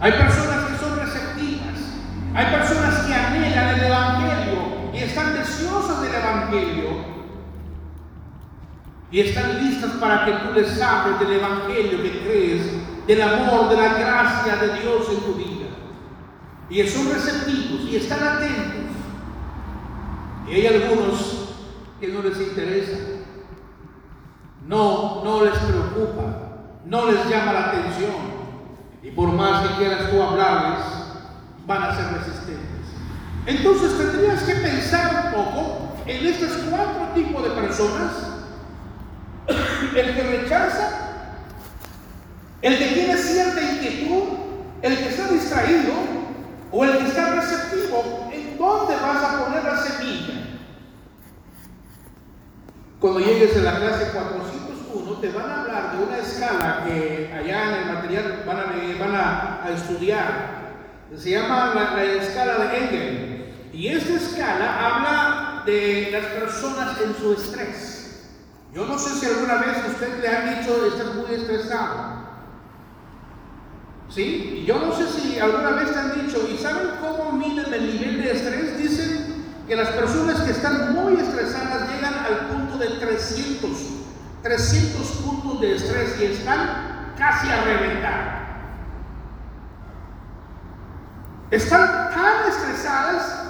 Hay 0.00 0.12
personas 0.12 0.66
que 0.66 0.78
son 0.78 0.98
receptivas, 0.98 1.93
hay 2.34 2.46
personas 2.46 3.06
que 3.06 3.14
anhelan 3.14 3.78
el 3.78 3.84
Evangelio 3.84 4.58
y 4.92 4.98
están 4.98 5.34
deseosas 5.34 6.02
del 6.02 6.14
Evangelio 6.14 7.04
y 9.12 9.20
están 9.20 9.64
listas 9.64 9.92
para 9.92 10.24
que 10.24 10.32
tú 10.32 10.52
les 10.52 10.82
hables 10.82 11.20
del 11.20 11.34
Evangelio 11.34 12.02
que 12.02 12.24
crees, 12.24 13.06
del 13.06 13.22
amor, 13.22 13.68
de 13.68 13.76
la 13.76 13.94
gracia 13.94 14.56
de 14.56 14.80
Dios 14.80 15.08
en 15.08 15.20
tu 15.20 15.34
vida. 15.34 15.66
Y 16.68 16.82
son 16.88 17.12
receptivos 17.12 17.82
y 17.88 17.96
están 17.96 18.26
atentos. 18.26 18.90
Y 20.48 20.54
hay 20.54 20.66
algunos 20.66 21.54
que 22.00 22.08
no 22.08 22.22
les 22.22 22.40
interesa, 22.40 22.98
no, 24.66 25.22
no 25.22 25.44
les 25.44 25.54
preocupa, 25.58 26.24
no 26.84 27.06
les 27.12 27.28
llama 27.28 27.52
la 27.52 27.68
atención. 27.68 28.34
Y 29.04 29.12
por 29.12 29.32
más 29.32 29.68
que 29.68 29.76
quieras 29.76 30.10
tú 30.10 30.20
hablarles, 30.20 31.03
van 31.66 31.82
a 31.82 31.96
ser 31.96 32.06
resistentes. 32.12 32.84
Entonces 33.46 33.96
tendrías 33.98 34.42
que 34.42 34.54
pensar 34.54 35.26
un 35.26 35.32
poco 35.32 35.96
en 36.06 36.26
estos 36.26 36.52
cuatro 36.70 37.08
tipos 37.14 37.42
de 37.42 37.50
personas. 37.50 38.12
El 39.94 40.14
que 40.14 40.22
rechaza, 40.22 40.88
el 42.62 42.78
que 42.78 42.86
tiene 42.86 43.16
cierta 43.16 43.60
inquietud, 43.60 44.22
el 44.82 44.96
que 44.96 45.08
está 45.08 45.28
distraído 45.28 45.92
o 46.72 46.84
el 46.84 46.98
que 46.98 47.06
está 47.08 47.34
receptivo. 47.34 48.30
¿En 48.32 48.56
dónde 48.58 48.94
vas 48.94 49.22
a 49.22 49.44
poner 49.44 49.64
la 49.64 49.76
semilla? 49.76 50.44
cuando 53.04 53.20
llegues 53.20 53.54
a 53.58 53.60
la 53.60 53.76
clase 53.76 54.12
401, 54.14 55.20
te 55.20 55.30
van 55.30 55.50
a 55.50 55.60
hablar 55.60 55.94
de 55.94 56.04
una 56.04 56.16
escala 56.16 56.84
que 56.86 57.30
allá 57.34 57.68
en 57.68 57.82
el 57.82 57.94
material 57.94 58.44
van 58.46 59.14
a, 59.14 59.70
estudiar. 59.74 60.63
Se 61.16 61.30
llama 61.30 61.72
la, 61.74 61.94
la 61.94 62.04
escala 62.04 62.58
de 62.58 62.78
Engel. 62.78 63.70
Y 63.72 63.88
esta 63.88 64.14
escala 64.14 64.86
habla 64.86 65.62
de 65.66 66.10
las 66.12 66.24
personas 66.26 67.00
en 67.00 67.14
su 67.16 67.32
estrés. 67.32 67.94
Yo 68.72 68.86
no 68.86 68.98
sé 68.98 69.10
si 69.10 69.26
alguna 69.26 69.56
vez 69.56 69.76
usted 69.88 70.20
le 70.20 70.28
han 70.28 70.60
dicho 70.60 70.86
estás 70.86 71.14
muy 71.14 71.32
estresado. 71.34 72.24
¿Sí? 74.08 74.60
Y 74.62 74.66
yo 74.66 74.78
no 74.78 74.94
sé 74.94 75.08
si 75.08 75.38
alguna 75.38 75.70
vez 75.70 75.92
te 75.92 75.98
han 75.98 76.26
dicho, 76.26 76.46
¿y 76.48 76.58
saben 76.58 76.88
cómo 77.00 77.32
miden 77.32 77.72
el 77.72 77.86
nivel 77.86 78.22
de 78.22 78.32
estrés? 78.32 78.78
Dicen 78.78 79.44
que 79.66 79.76
las 79.76 79.88
personas 79.90 80.40
que 80.42 80.50
están 80.50 80.92
muy 80.92 81.20
estresadas 81.20 81.88
llegan 81.90 82.14
al 82.14 82.48
punto 82.48 82.78
de 82.78 82.88
300, 82.90 83.70
300 84.42 85.06
puntos 85.24 85.60
de 85.60 85.76
estrés 85.76 86.20
y 86.20 86.24
están 86.24 87.12
casi 87.16 87.48
a 87.48 87.62
reventar. 87.62 88.43
Están 91.50 92.10
tan 92.10 92.48
estresadas 92.50 93.44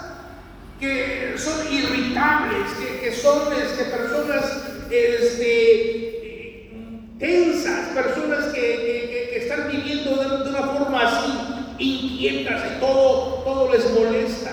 que 0.80 1.34
son 1.38 1.72
irritables, 1.72 2.72
que, 3.00 3.12
son 3.12 3.52
este, 3.52 3.84
personas 3.84 4.64
este, 4.90 6.70
tensas, 7.18 7.88
personas 7.90 8.52
que, 8.52 9.36
están 9.36 9.70
viviendo 9.70 10.16
de, 10.16 10.48
una 10.48 10.62
forma 10.62 11.00
así, 11.06 11.32
inquietas 11.78 12.62
y 12.76 12.80
todo, 12.80 13.42
todo 13.44 13.72
les 13.72 13.90
molesta. 13.92 14.50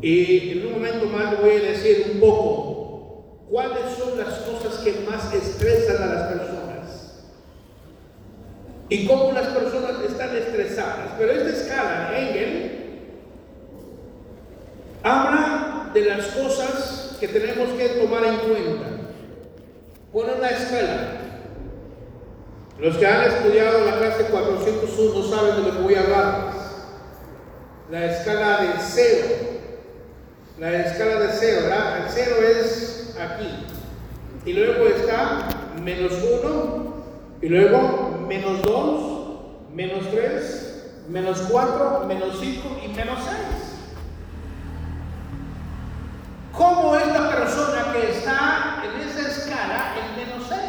Y 0.00 0.50
en 0.52 0.66
un 0.66 0.72
momento 0.72 1.06
más 1.06 1.40
voy 1.40 1.50
a 1.50 1.60
decir 1.60 2.12
un 2.12 2.20
poco 2.20 3.46
cuáles 3.50 3.96
son 3.98 4.18
las 4.18 4.38
cosas 4.40 4.80
que 4.84 4.92
más 5.08 5.32
estresan 5.34 6.02
a 6.02 6.06
las 6.14 6.32
personas 6.32 6.57
y 8.88 9.06
cómo 9.06 9.32
las 9.32 9.48
personas 9.48 10.00
están 10.02 10.36
estresadas. 10.36 11.10
Pero 11.18 11.32
esta 11.32 11.48
escala, 11.50 12.18
Engel, 12.18 12.72
habla 15.02 15.90
de 15.92 16.04
las 16.04 16.26
cosas 16.26 17.16
que 17.20 17.28
tenemos 17.28 17.70
que 17.70 17.88
tomar 17.88 18.24
en 18.24 18.36
cuenta. 18.38 18.86
Pone 20.12 20.34
una 20.34 20.48
escala. 20.48 21.12
Los 22.78 22.96
que 22.96 23.06
han 23.06 23.24
estudiado 23.24 23.84
la 23.84 23.98
clase 23.98 24.24
401 24.24 25.28
saben 25.28 25.56
de 25.56 25.62
lo 25.62 25.76
que 25.76 25.82
voy 25.82 25.94
a 25.94 26.00
hablar. 26.02 26.52
La 27.90 28.04
escala 28.04 28.62
de 28.62 28.68
cero 28.80 29.48
la 30.58 30.86
escala 30.86 31.20
de 31.20 31.28
cero, 31.38 31.60
¿verdad? 31.62 31.98
El 31.98 32.12
cero 32.12 32.36
es 32.42 33.14
aquí. 33.16 33.48
Y 34.44 34.54
luego 34.54 34.88
está 34.88 35.48
menos 35.84 36.12
1, 36.14 36.94
y 37.42 37.48
luego 37.48 38.07
menos 38.28 38.62
2, 38.62 39.72
menos 39.72 40.10
3, 40.10 41.04
menos 41.08 41.38
4, 41.50 42.04
menos 42.06 42.38
5 42.38 42.80
y 42.84 42.88
menos 42.88 43.18
6. 43.24 43.36
¿Cómo 46.52 46.94
es 46.94 47.06
la 47.06 47.30
persona 47.30 47.92
que 47.92 48.10
está 48.10 48.82
en 48.84 49.08
esa 49.08 49.20
escala 49.28 49.94
en 49.96 50.16
menos 50.16 50.46
6? 50.46 50.60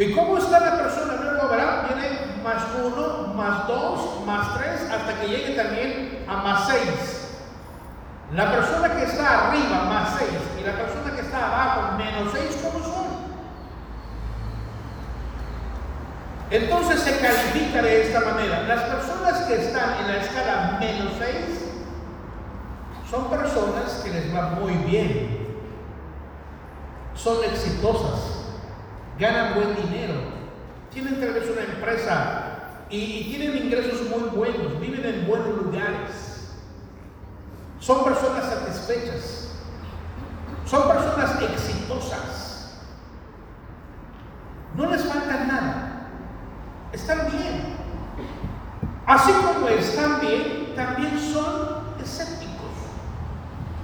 ¿Y 0.00 0.12
cómo 0.14 0.36
está 0.36 0.60
la 0.60 0.76
persona? 0.82 1.14
Luego, 1.14 1.48
¿verdad? 1.48 1.86
Viene 1.88 2.18
más 2.44 2.62
1, 2.84 3.34
más 3.34 3.66
2, 3.68 4.26
más 4.26 4.58
3, 4.58 4.90
hasta 4.90 5.20
que 5.20 5.28
llegue 5.28 5.54
también 5.54 6.24
a 6.28 6.36
más 6.36 6.68
6. 6.68 6.80
La 8.34 8.52
persona 8.52 8.96
que 8.96 9.04
está 9.04 9.48
arriba 9.48 9.84
más 9.84 10.18
6 10.18 10.30
y 10.60 10.64
la 10.64 10.76
persona 10.76 11.14
que 11.14 11.22
está 11.22 11.46
abajo 11.46 11.96
menos 11.96 12.32
6, 12.32 12.58
¿cómo 12.62 12.84
son? 12.84 13.09
Entonces 16.50 17.00
se 17.00 17.18
califica 17.18 17.82
de 17.82 18.02
esta 18.02 18.20
manera. 18.20 18.62
Las 18.62 18.82
personas 18.82 19.42
que 19.44 19.54
están 19.54 20.00
en 20.00 20.08
la 20.08 20.16
escala 20.18 20.76
menos 20.80 21.12
6 21.18 21.34
son 23.08 23.30
personas 23.30 24.02
que 24.04 24.10
les 24.10 24.34
va 24.34 24.50
muy 24.50 24.72
bien. 24.74 25.40
Son 27.14 27.44
exitosas, 27.44 28.46
ganan 29.18 29.54
buen 29.54 29.76
dinero, 29.76 30.14
tienen 30.90 31.20
tal 31.20 31.34
vez 31.34 31.50
una 31.50 31.64
empresa 31.64 32.86
y, 32.88 32.96
y 32.96 33.24
tienen 33.24 33.66
ingresos 33.66 34.08
muy 34.08 34.30
buenos, 34.30 34.80
viven 34.80 35.04
en 35.04 35.26
buenos 35.26 35.48
lugares 35.48 36.30
son 37.80 38.04
personas 38.04 38.44
satisfechas. 38.44 39.48
Son 40.66 40.86
personas 40.86 41.42
exitosas. 41.42 42.78
No 44.76 44.90
les 44.90 45.04
falta 45.04 45.44
nada. 45.44 45.86
Están 46.92 47.30
bien. 47.30 47.76
Así 49.06 49.32
como 49.32 49.68
están 49.68 50.20
bien, 50.20 50.72
también 50.76 51.18
son 51.18 51.84
escépticos. 52.02 52.50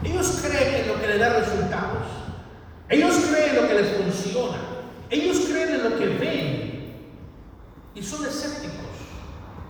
Ellos 0.04 0.40
creen 0.44 0.82
en 0.82 0.88
lo 0.88 1.00
que 1.00 1.06
les 1.08 1.20
da 1.20 1.28
resultados. 1.30 2.06
Ellos 2.88 3.14
creen 3.30 3.50
en 3.50 3.62
lo 3.62 3.68
que 3.68 3.74
les 3.74 3.96
funciona. 3.96 4.58
Ellos 5.10 5.46
creen 5.48 5.74
en 5.74 5.90
lo 5.90 5.98
que 5.98 6.06
ven. 6.06 6.96
Y 7.94 8.02
son 8.02 8.26
escépticos. 8.26 8.76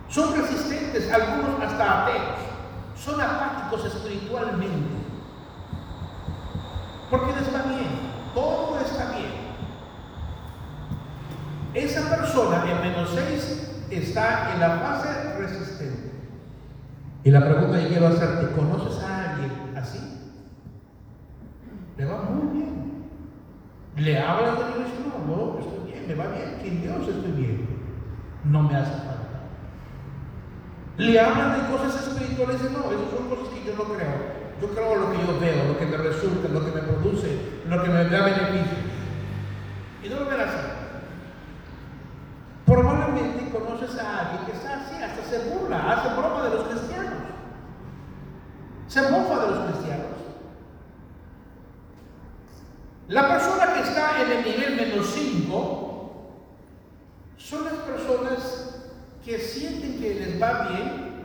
Son 0.09 0.35
resistentes, 0.35 1.11
algunos 1.11 1.61
hasta 1.61 2.03
ateos 2.03 2.47
son 3.03 3.21
apáticos 3.21 3.85
espiritualmente. 3.85 4.97
Porque 7.09 7.33
les 7.39 7.53
va 7.53 7.63
bien, 7.63 7.87
todo 8.33 8.79
está 8.79 9.11
bien. 9.11 9.47
Esa 11.77 12.09
persona 12.09 12.65
en 12.71 12.81
menos 12.81 13.11
6 13.13 13.85
está 13.91 14.51
en 14.51 14.59
la 14.61 14.79
fase 14.79 15.09
resistente. 15.37 16.11
Y 17.23 17.29
la 17.29 17.45
pregunta 17.45 17.79
que 17.79 17.89
quiero 17.89 18.07
hacerte, 18.07 18.55
¿conoces 18.55 19.03
a 19.03 19.33
alguien 19.33 19.51
así? 19.77 19.99
Le 21.95 22.05
va 22.05 22.23
muy 22.23 22.57
bien. 22.57 23.03
¿Le 23.95 24.19
hablas 24.19 24.57
de 24.57 24.65
Dios? 24.65 24.89
No, 25.05 25.35
no, 25.35 25.59
estoy 25.59 25.91
bien, 25.91 26.07
me 26.07 26.15
va 26.15 26.25
bien. 26.33 26.57
Que 26.63 26.71
Dios 26.71 27.07
estoy 27.09 27.31
bien. 27.33 27.67
No 28.45 28.63
me 28.63 28.75
hace 28.75 28.93
falta. 28.93 29.43
Le 30.97 31.19
hablan 31.19 31.61
de 31.61 31.77
cosas 31.77 32.07
espirituales 32.07 32.59
no, 32.71 32.91
esas 32.91 33.11
son 33.11 33.29
cosas 33.29 33.53
que 33.53 33.65
yo 33.67 33.75
no 33.77 33.83
creo. 33.83 34.37
Yo 34.59 34.67
creo 34.69 34.95
lo 34.95 35.11
que 35.11 35.17
yo 35.19 35.39
veo, 35.39 35.67
lo 35.67 35.77
que 35.77 35.85
me 35.85 35.97
resulta, 35.97 36.49
lo 36.49 36.65
que 36.65 36.71
me 36.71 36.81
produce, 36.81 37.37
lo 37.69 37.83
que 37.83 37.89
me 37.89 38.05
da 38.05 38.25
beneficio. 38.25 38.77
Y 40.03 40.09
no 40.09 40.21
lo 40.21 40.25
verás 40.25 40.55
así. 40.55 40.76
Probablemente 42.67 43.49
conoces 43.49 43.97
a 43.97 44.19
alguien 44.19 44.45
que 44.45 44.51
está 44.51 44.81
así, 44.81 45.01
hasta 45.01 45.23
se 45.23 45.49
burla, 45.49 45.89
hace 45.89 46.09
broma 46.09 46.43
de 46.43 46.49
los 46.49 46.67
cristianos. 46.67 47.13
Se 48.89 49.01
mofa 49.03 49.45
de 49.45 49.51
los 49.51 49.59
cristianos. 49.69 50.05
La 53.07 53.29
persona 53.29 53.73
que 53.73 53.79
está 53.79 54.21
en 54.21 54.31
el 54.33 54.43
nivel 54.43 54.75
menos 54.75 55.07
5 55.07 56.11
son 57.37 57.63
las 57.63 57.73
personas 57.75 58.81
que 59.23 59.39
sienten 59.39 60.01
que 60.01 60.15
les 60.15 60.41
va 60.41 60.67
bien, 60.67 61.23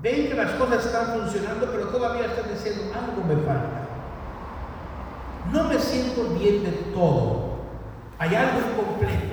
ven 0.00 0.28
que 0.28 0.34
las 0.34 0.52
cosas 0.52 0.86
están 0.86 1.18
funcionando, 1.18 1.66
pero 1.72 1.88
todavía 1.88 2.26
están 2.26 2.48
diciendo, 2.48 2.94
algo 2.94 3.24
me 3.26 3.34
falta. 3.44 3.88
No 5.50 5.64
me 5.64 5.80
siento 5.80 6.28
bien 6.38 6.62
de 6.62 6.70
todo. 6.94 7.56
Hay 8.18 8.32
algo 8.36 8.60
incompleto. 8.60 9.25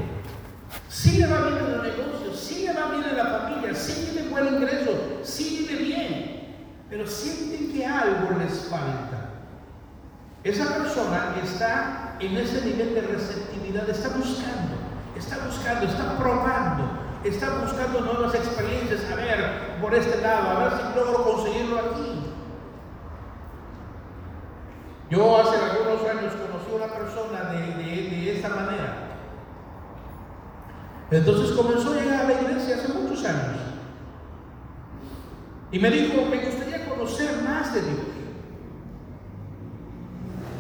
Sí 1.13 1.19
le 1.19 1.27
va 1.27 1.41
bien 1.41 1.57
en 1.59 1.73
el 1.73 1.83
negocio, 1.83 2.33
sí 2.35 2.65
le 2.65 2.73
va 2.73 2.87
bien 2.87 3.03
en 3.03 3.17
la 3.17 3.25
familia, 3.25 3.75
sí 3.75 4.09
tiene 4.11 4.29
buen 4.29 4.55
ingreso, 4.55 5.19
sí 5.21 5.67
vive 5.69 5.83
bien, 5.83 6.55
pero 6.89 7.05
sienten 7.05 7.71
que 7.71 7.85
algo 7.85 8.35
les 8.39 8.65
falta. 8.67 9.29
Esa 10.43 10.75
persona 10.75 11.35
está 11.43 12.15
en 12.19 12.35
ese 12.35 12.65
nivel 12.65 12.95
de 12.95 13.01
receptividad, 13.01 13.87
está 13.87 14.09
buscando, 14.09 14.73
está 15.15 15.37
buscando, 15.45 15.85
está 15.85 16.17
probando, 16.17 16.89
está 17.23 17.59
buscando 17.59 18.01
nuevas 18.01 18.33
experiencias, 18.33 19.01
a 19.11 19.15
ver, 19.15 19.79
por 19.79 19.93
este 19.93 20.19
lado, 20.19 20.49
a 20.49 20.63
ver 20.63 20.71
si 20.71 20.99
logro 20.99 21.23
conseguirlo 21.25 21.77
aquí. 21.79 22.23
Yo 25.11 25.37
hace 25.37 25.57
algunos 25.57 26.09
años 26.09 26.33
conocí 26.33 26.71
a 26.71 26.75
una 26.75 26.91
persona 26.91 27.51
de, 27.51 27.83
de, 27.83 28.35
esta 28.35 28.49
manera. 28.49 29.02
Entonces 31.17 31.51
comenzó 31.55 31.91
a 31.91 31.95
llegar 31.95 32.21
a 32.21 32.27
la 32.27 32.41
iglesia 32.41 32.75
hace 32.75 32.87
muchos 32.93 33.23
años. 33.25 33.59
Y 35.71 35.79
me 35.79 35.89
dijo, 35.89 36.25
me 36.29 36.37
gustaría 36.45 36.85
conocer 36.87 37.41
más 37.43 37.73
de 37.73 37.81
Dios. 37.81 37.97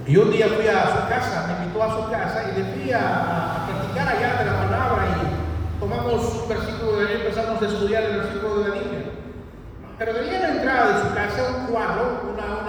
Y 0.05 0.17
un 0.17 0.31
día 0.31 0.47
fui 0.49 0.67
a 0.67 0.85
su 0.87 1.07
casa, 1.09 1.47
me 1.47 1.63
invitó 1.63 1.83
a 1.83 1.95
su 2.05 2.11
casa 2.11 2.43
y 2.51 2.59
le 2.59 2.65
fui 2.73 2.91
a, 2.91 2.99
a 2.99 3.65
allá 4.09 4.37
de 4.39 4.45
la 4.45 4.57
palabra 4.65 5.03
y 5.07 5.79
tomamos 5.79 6.41
un 6.43 6.49
versículo 6.49 6.97
de 6.99 7.13
empezamos 7.21 7.61
a 7.61 7.65
estudiar 7.65 8.03
el 8.03 8.17
versículo 8.17 8.59
de 8.63 8.69
la 8.69 8.75
Biblia. 8.75 9.03
Pero 9.97 10.13
venía 10.13 10.37
a 10.39 10.41
la 10.41 10.55
entrada 10.55 10.97
de 10.97 11.03
su 11.09 11.15
casa 11.15 11.55
un 11.57 11.67
cuadro, 11.71 12.21
una 12.33 12.61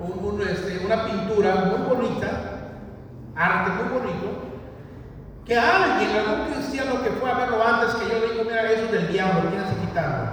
un- 0.00 0.24
un, 0.34 0.42
este, 0.48 0.84
una 0.86 1.04
pintura 1.06 1.54
muy 1.56 1.88
bonita, 1.88 2.28
arte 3.34 3.70
muy 3.82 3.98
bonito, 3.98 4.28
que 5.48 5.58
alguien, 5.58 6.10
algún 6.14 6.54
cristiano 6.54 7.02
que 7.02 7.08
fue 7.10 7.30
a 7.30 7.38
verlo 7.38 7.64
antes 7.64 7.94
que 7.94 8.08
yo 8.10 8.20
dijo, 8.20 8.44
mira, 8.44 8.70
eso 8.70 8.84
es 8.84 8.92
del 8.92 9.08
diablo, 9.08 9.48
tienes 9.48 9.68
que 9.70 9.80
quitarlo. 9.80 10.28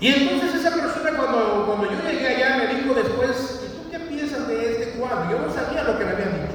Y 0.00 0.08
entonces 0.08 0.54
esa 0.54 0.74
persona 0.74 1.10
cuando, 1.16 1.66
cuando 1.66 1.92
yo 1.92 2.08
llegué 2.08 2.26
allá 2.26 2.56
me 2.56 2.74
dijo 2.74 2.94
después, 2.94 3.62
¿y 3.66 3.76
tú 3.76 3.90
qué 3.90 3.98
piensas 4.00 4.48
de 4.48 4.82
este 4.82 4.98
cuadro? 4.98 5.30
Yo 5.30 5.46
no 5.46 5.52
sabía 5.52 5.84
lo 5.84 5.98
que 5.98 6.04
le 6.04 6.10
habían 6.10 6.32
dicho. 6.32 6.54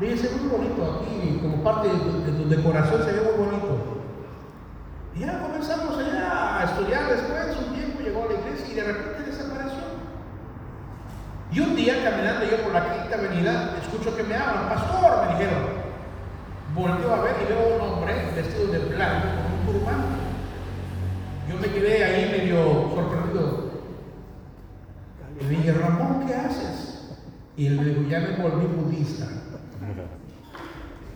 Le 0.00 0.12
dije, 0.12 0.26
"Es 0.26 0.42
muy 0.42 0.50
bonito 0.50 1.02
aquí, 1.02 1.38
como 1.40 1.62
parte 1.62 1.88
de 1.88 1.94
tu, 1.94 2.24
de 2.24 2.32
tu 2.32 2.48
decoración 2.48 3.04
se 3.04 3.12
ve 3.12 3.20
muy 3.20 3.46
bonito. 3.46 4.02
Y 5.14 5.20
ya 5.20 5.40
comenzamos 5.40 5.98
allá 5.98 6.58
a 6.60 6.64
estudiar 6.64 7.08
después, 7.10 7.56
un 7.58 7.74
tiempo 7.74 8.00
llegó 8.00 8.24
a 8.24 8.26
la 8.26 8.40
iglesia 8.40 8.66
y 8.72 8.74
de 8.74 8.82
repente 8.92 9.30
desapareció. 9.30 9.84
Y 11.52 11.60
un 11.60 11.69
día 11.80 12.04
caminando 12.04 12.44
yo 12.44 12.62
por 12.62 12.72
la 12.72 12.92
quinta 12.92 13.16
avenida, 13.16 13.76
escucho 13.80 14.14
que 14.14 14.22
me 14.22 14.34
hablan, 14.34 14.68
pastor, 14.68 15.26
me 15.26 15.32
dijeron. 15.32 15.80
Volteo 16.74 17.14
a 17.14 17.20
ver 17.22 17.36
y 17.42 17.52
veo 17.52 17.58
a 17.58 17.74
un 17.74 17.92
hombre 17.94 18.32
vestido 18.36 18.66
de 18.66 18.78
blanco 18.94 19.26
con 19.34 19.52
un 19.52 19.80
turbante. 19.80 20.20
Yo 21.48 21.56
me 21.56 21.68
quedé 21.68 22.04
ahí 22.04 22.30
medio 22.30 22.90
sorprendido. 22.94 23.70
Le 25.40 25.48
dije, 25.48 25.72
Ramón, 25.72 26.26
¿qué 26.26 26.34
haces? 26.34 27.16
Y 27.56 27.66
él 27.66 27.80
me 27.80 27.84
dijo, 27.86 28.02
ya 28.08 28.20
me 28.20 28.36
volví 28.36 28.66
budista. 28.66 29.26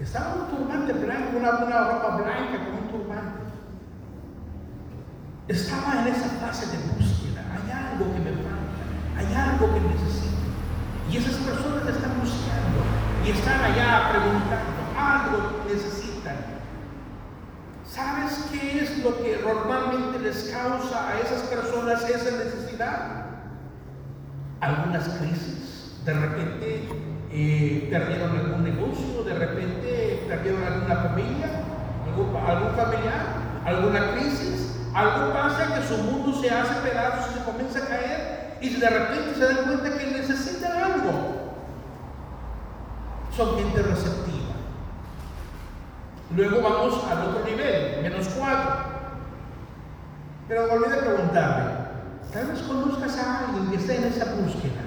Estaba 0.00 0.35
un 0.35 0.57
turbante 0.57 0.92
blanco, 0.94 1.37
una, 1.37 1.50
una 1.50 1.85
ropa 1.85 2.16
blanca 2.16 2.64
con 2.64 2.74
un 2.74 2.88
turbante. 2.90 3.44
Estaba 5.46 6.03
en 6.03 6.09
esa 6.09 6.29
fase 6.40 6.66
de 6.66 6.83
búsqueda. 6.94 7.44
Hay 7.53 7.70
algo 7.70 8.12
que 8.12 8.20
me 8.20 8.33
falta, 8.33 9.18
hay 9.18 9.35
algo 9.35 9.72
que 9.72 9.81
necesito. 9.81 10.34
Y 11.14 11.18
esas 11.18 11.37
personas 11.37 11.87
están 11.87 12.18
buscando 12.20 12.83
y 13.24 13.31
están 13.31 13.62
allá 13.62 14.11
preguntando, 14.11 14.83
algo 14.98 15.62
necesitan. 15.72 16.35
¿Sabes 17.87 18.46
qué 18.50 18.83
es 18.83 18.98
lo 18.98 19.16
que 19.22 19.40
normalmente 19.44 20.18
les 20.18 20.50
causa 20.50 21.09
a 21.09 21.20
esas 21.20 21.42
personas 21.42 22.03
esa 22.11 22.37
necesidad? 22.37 23.27
Algunas 24.61 25.09
crisis. 25.20 26.00
De 26.05 26.14
repente 26.14 26.88
eh, 27.31 27.87
perdieron 27.92 28.37
algún 28.37 28.64
negocio, 28.64 29.22
de 29.22 29.35
repente 29.35 30.24
perdieron 30.27 30.64
alguna 30.64 30.96
familia, 30.96 31.46
algún, 32.09 32.37
algún 32.44 32.74
familiar, 32.74 33.27
alguna 33.64 34.11
crisis. 34.14 34.81
Algo 34.92 35.33
pasa 35.33 35.77
que 35.77 35.87
su 35.87 35.96
mundo 36.03 36.37
se 36.40 36.50
hace 36.50 36.74
pedazos 36.83 37.31
y 37.31 37.38
se 37.38 37.44
comienza 37.44 37.79
a 37.79 37.87
caer 37.87 38.57
y 38.61 38.70
de 38.70 38.88
repente 38.88 39.35
se 39.37 39.44
dan 39.44 39.64
cuenta 39.64 39.96
que 39.96 40.07
necesitan 40.07 40.43
Son 43.37 43.57
gente 43.57 43.83
receptiva. 43.83 44.55
Luego 46.37 46.62
vamos 46.62 47.05
al 47.11 47.29
otro 47.29 47.45
nivel, 47.45 48.03
menos 48.03 48.29
cuatro. 48.29 48.95
Pero 50.49 50.69
volví 50.69 50.93
a 50.93 51.01
preguntarme, 51.01 51.71
tal 52.33 52.47
vez 52.47 52.61
conozcas 52.62 53.19
a 53.19 53.40
alguien 53.40 53.71
que 53.71 53.77
está 53.77 53.95
en 53.95 54.05
esa 54.05 54.35
búsqueda, 54.35 54.83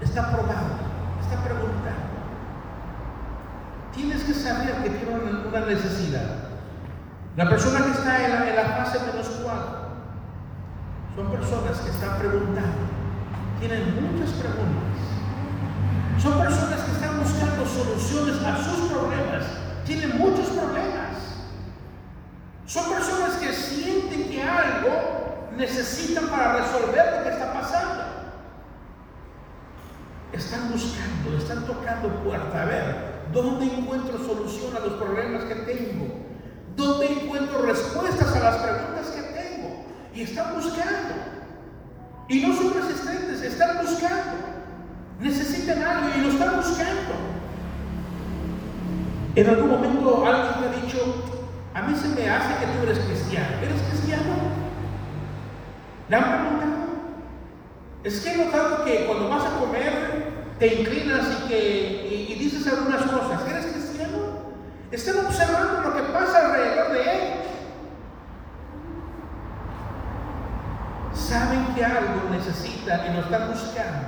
está 0.00 0.30
probando, 0.30 0.76
está 1.22 1.42
preguntando. 1.42 2.12
Tienes 3.94 4.22
que 4.24 4.34
saber 4.34 4.74
que 4.82 4.90
tiene 4.90 5.14
una, 5.48 5.66
necesidad. 5.66 6.48
La 7.36 7.48
persona 7.48 7.84
que 7.84 7.90
está 7.92 8.26
en 8.26 8.56
la 8.56 8.84
fase 8.84 8.98
menos 9.06 9.28
cuatro 9.42 9.82
son 11.16 11.30
personas 11.30 11.78
que 11.80 11.90
están 11.90 12.18
preguntando, 12.18 12.91
tienen 13.62 13.94
muchas 13.94 14.30
preguntas. 14.34 14.98
Son 16.20 16.38
personas 16.38 16.80
que 16.80 16.92
están 16.92 17.20
buscando 17.20 17.64
soluciones 17.64 18.42
a 18.42 18.64
sus 18.64 18.90
problemas, 18.90 19.44
tienen 19.86 20.18
muchos 20.18 20.48
problemas. 20.48 21.38
Son 22.66 22.90
personas 22.90 23.36
que 23.36 23.52
sienten 23.52 24.28
que 24.30 24.42
algo 24.42 25.48
necesitan 25.56 26.26
para 26.26 26.56
resolver 26.56 27.18
lo 27.18 27.22
que 27.22 27.30
está 27.30 27.52
pasando. 27.52 28.02
Están 30.32 30.72
buscando, 30.72 31.36
están 31.38 31.64
tocando 31.64 32.08
puerta. 32.24 32.62
A 32.62 32.64
ver, 32.64 32.96
¿dónde 33.32 33.66
encuentro 33.66 34.18
solución 34.18 34.74
a 34.76 34.80
los 34.80 34.94
problemas 34.94 35.44
que 35.44 35.54
tengo? 35.54 36.08
¿Dónde 36.74 37.12
encuentro 37.12 37.62
respuestas 37.62 38.34
a 38.34 38.40
las 38.40 38.56
preguntas 38.56 39.06
que 39.08 39.22
tengo? 39.22 39.84
Y 40.14 40.22
están 40.22 40.54
buscando. 40.54 41.31
Y 42.28 42.40
no 42.40 42.54
son 42.56 42.72
resistentes, 42.74 43.42
están 43.42 43.78
buscando. 43.78 44.32
Necesitan 45.20 45.82
algo 45.82 46.08
y 46.16 46.20
lo 46.20 46.28
están 46.30 46.56
buscando. 46.56 47.12
En 49.34 49.48
algún 49.48 49.70
momento 49.70 50.26
alguien 50.26 50.60
me 50.60 50.66
ha 50.66 50.82
dicho, 50.82 51.24
a 51.74 51.82
mí 51.82 51.94
se 51.96 52.08
me 52.08 52.28
hace 52.28 52.54
que 52.60 52.66
tú 52.72 52.82
eres 52.82 52.98
cristiano. 52.98 53.56
¿Eres 53.62 53.80
cristiano? 53.88 54.34
¿Le 56.08 56.16
han? 56.16 56.52
Es 58.04 58.20
que 58.20 58.32
he 58.32 58.44
notado 58.44 58.84
que 58.84 59.06
cuando 59.06 59.28
vas 59.28 59.44
a 59.46 59.58
comer 59.60 60.32
te 60.58 60.80
inclinas 60.80 61.24
y, 61.44 61.48
que, 61.48 62.08
y, 62.10 62.32
y 62.32 62.38
dices 62.38 62.66
algunas 62.66 63.02
cosas. 63.02 63.48
¿Eres 63.48 63.66
cristiano? 63.66 64.18
Están 64.90 65.24
observando 65.24 65.88
lo 65.88 65.96
que 65.96 66.02
pasa 66.12 66.46
alrededor 66.46 66.92
de 66.92 67.00
ellos. 67.00 67.41
Saben 71.32 71.74
que 71.74 71.82
algo 71.82 72.28
necesitan 72.30 73.00
y 73.10 73.14
lo 73.16 73.20
están 73.22 73.48
buscando. 73.48 74.06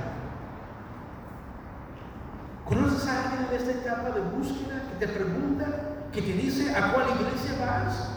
¿Conoces 2.65 3.07
a 3.07 3.23
alguien 3.23 3.47
en 3.49 3.55
esta 3.55 3.71
etapa 3.71 4.09
de 4.11 4.21
búsqueda 4.21 4.83
que 4.91 5.05
te 5.07 5.11
pregunta, 5.11 5.65
que 6.13 6.21
te 6.21 6.33
dice 6.33 6.75
a 6.75 6.93
cuál 6.93 7.05
iglesia 7.09 7.65
vas? 7.65 8.09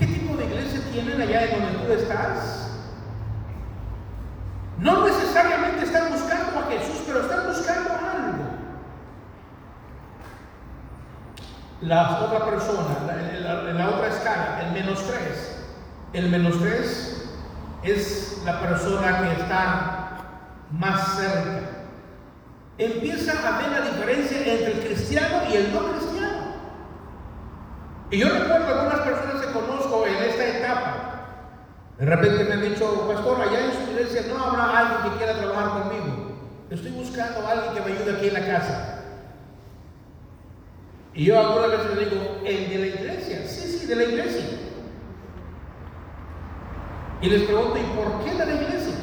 ¿Qué 0.00 0.06
tipo 0.08 0.36
de 0.36 0.46
iglesia 0.46 0.80
tienen 0.90 1.20
allá 1.22 1.44
en 1.44 1.62
donde 1.64 1.78
tú 1.86 1.92
estás? 1.92 2.70
No 4.80 5.06
necesariamente 5.06 5.84
están 5.84 6.10
buscando 6.10 6.58
a 6.58 6.62
Jesús, 6.72 7.04
pero 7.06 7.20
están 7.20 7.46
buscando 7.46 7.90
algo. 7.90 8.44
La 11.82 12.18
otra 12.20 12.44
persona, 12.46 12.96
la- 13.06 13.62
la 13.72 13.88
otra 13.90 14.08
escala, 14.08 14.60
el 14.66 14.72
menos 14.72 15.04
tres. 15.06 15.56
El 16.12 16.30
menos 16.30 16.58
tres 16.60 17.13
es 17.84 18.42
la 18.44 18.60
persona 18.60 19.20
que 19.20 19.42
está 19.42 20.16
más 20.70 21.16
cerca. 21.16 21.60
Empieza 22.78 23.32
a 23.32 23.58
ver 23.58 23.70
la 23.70 23.90
diferencia 23.90 24.38
entre 24.38 24.72
el 24.72 24.86
cristiano 24.86 25.42
y 25.50 25.56
el 25.56 25.72
no 25.72 25.92
cristiano. 25.92 26.54
Y 28.10 28.18
yo 28.18 28.28
recuerdo 28.28 28.66
algunas 28.66 29.00
personas 29.00 29.46
que 29.46 29.52
conozco 29.52 30.06
en 30.06 30.14
esta 30.14 30.58
etapa. 30.58 31.04
De 31.98 32.06
repente 32.06 32.44
me 32.44 32.54
han 32.54 32.62
dicho, 32.62 33.08
pastor, 33.08 33.40
allá 33.40 33.66
en 33.66 33.72
su 33.72 33.92
iglesia 33.92 34.22
no 34.28 34.44
habrá 34.44 34.78
alguien 34.78 35.12
que 35.12 35.18
quiera 35.18 35.38
trabajar 35.38 35.82
conmigo. 35.82 36.34
Estoy 36.70 36.90
buscando 36.92 37.46
a 37.46 37.50
alguien 37.52 37.74
que 37.74 37.80
me 37.80 37.96
ayude 37.96 38.16
aquí 38.16 38.28
en 38.28 38.34
la 38.34 38.46
casa. 38.46 38.94
Y 41.14 41.26
yo 41.26 41.38
algunas 41.38 41.70
veces 41.70 41.96
le 41.96 42.04
digo, 42.06 42.40
¿el 42.44 42.70
de 42.70 42.78
la 42.78 42.86
iglesia? 42.86 43.42
Sí, 43.46 43.78
sí, 43.78 43.86
de 43.86 43.94
la 43.94 44.04
iglesia. 44.04 44.63
Y 47.24 47.30
les 47.30 47.44
pregunto, 47.44 47.78
¿y 47.78 47.96
por 47.96 48.22
qué 48.22 48.32
de 48.32 48.44
la 48.44 48.52
iglesia? 48.52 48.96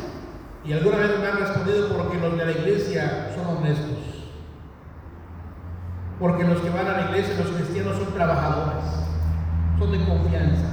Y 0.63 0.73
alguna 0.73 0.97
vez 0.97 1.19
me 1.19 1.25
han 1.25 1.39
respondido 1.39 1.97
porque 1.97 2.19
los 2.19 2.37
de 2.37 2.45
la 2.45 2.51
iglesia 2.51 3.31
son 3.33 3.57
honestos. 3.57 3.97
Porque 6.19 6.43
los 6.43 6.61
que 6.61 6.69
van 6.69 6.87
a 6.87 6.97
la 6.97 7.01
iglesia, 7.09 7.33
los 7.39 7.47
cristianos, 7.47 7.97
son 7.97 8.13
trabajadores, 8.13 8.83
son 9.79 9.91
de 9.91 10.05
confianza. 10.05 10.67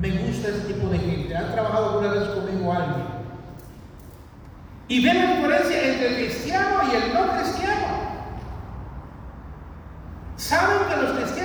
Me 0.00 0.12
gusta 0.12 0.48
ese 0.48 0.72
tipo 0.72 0.88
de 0.88 0.98
gente. 0.98 1.36
¿Han 1.36 1.52
trabajado 1.52 1.90
alguna 1.90 2.12
vez 2.12 2.28
conmigo 2.30 2.72
alguien? 2.72 3.06
Y 4.88 5.04
ven 5.04 5.18
la 5.18 5.34
diferencia 5.34 5.92
entre 5.92 6.08
el 6.08 6.14
cristiano 6.24 6.90
y 6.90 6.96
el 6.96 7.12
no 7.12 7.32
cristiano. 7.38 7.86
Saben 10.36 10.88
que 10.88 11.02
los 11.02 11.18
cristianos. 11.18 11.41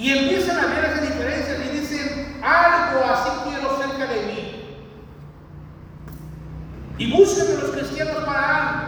Y 0.00 0.10
empiezan 0.12 0.56
a 0.58 0.66
ver 0.66 0.84
esa 0.86 1.02
diferencia 1.02 1.56
y 1.62 1.78
dicen, 1.78 2.40
algo 2.42 3.04
así 3.04 3.30
quiero 3.44 3.76
cerca 3.76 4.10
de 4.10 4.22
mí. 4.22 4.78
Y 6.96 7.12
buscan 7.12 7.48
a 7.48 7.60
los 7.60 7.70
cristianos 7.70 8.24
para 8.24 8.56
algo. 8.56 8.80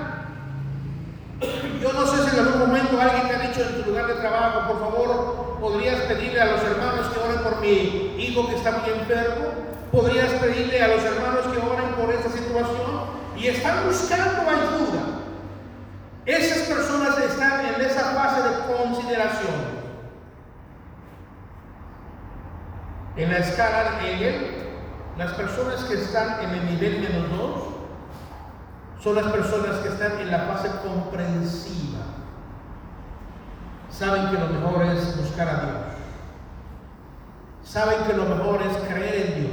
Yo 1.83 1.93
no 1.93 2.07
sé 2.07 2.31
si 2.31 2.35
en 2.35 2.47
algún 2.47 2.61
momento 2.61 2.99
alguien 2.99 3.29
te 3.29 3.37
ha 3.37 3.47
dicho 3.47 3.61
en 3.61 3.83
tu 3.83 3.91
lugar 3.91 4.07
de 4.07 4.15
trabajo, 4.15 4.69
por 4.69 4.81
favor, 4.81 5.59
podrías 5.61 6.01
pedirle 6.03 6.41
a 6.41 6.47
los 6.47 6.63
hermanos 6.63 7.07
que 7.09 7.21
oren 7.21 7.43
por 7.43 7.61
mi 7.61 8.15
hijo 8.19 8.49
que 8.49 8.55
está 8.55 8.71
muy 8.71 8.89
enfermo. 8.89 9.49
Podrías 9.93 10.33
pedirle 10.41 10.83
a 10.83 10.89
los 10.89 11.05
hermanos 11.05 11.45
que 11.53 11.59
oren 11.59 11.95
por 11.95 12.11
esta 12.11 12.31
situación. 12.31 13.03
Y 13.37 13.49
están 13.49 13.85
buscando 13.85 14.49
ayuda. 14.49 15.03
Esas 16.25 16.69
personas 16.69 17.19
están 17.19 17.67
en 17.67 17.81
esa 17.83 18.15
fase 18.15 18.49
de 18.49 18.75
consideración. 18.75 19.83
En 23.15 23.22
la 23.33 23.39
escala 23.39 23.99
de 24.03 24.51
las 25.17 25.33
personas 25.33 25.83
que 25.85 25.95
están 25.95 26.45
en 26.45 26.51
el 26.51 26.67
nivel 26.67 27.01
menos 27.01 27.31
dos 27.31 27.63
son 29.03 29.17
las 29.17 29.33
personas 29.33 29.77
que 29.79 29.89
están 29.89 30.21
en 30.21 30.31
la 30.31 30.41
fase 30.41 30.69
comprensiva. 30.87 32.01
Saben 33.91 34.29
que 34.29 34.39
lo 34.39 34.49
mejor 34.49 34.85
es 34.85 35.17
buscar 35.17 35.49
a 35.49 35.61
Dios. 35.65 35.77
Saben 37.65 38.05
que 38.07 38.13
lo 38.13 38.27
mejor 38.27 38.61
es 38.63 38.77
creer 38.93 39.27
en 39.27 39.41
Dios. 39.41 39.53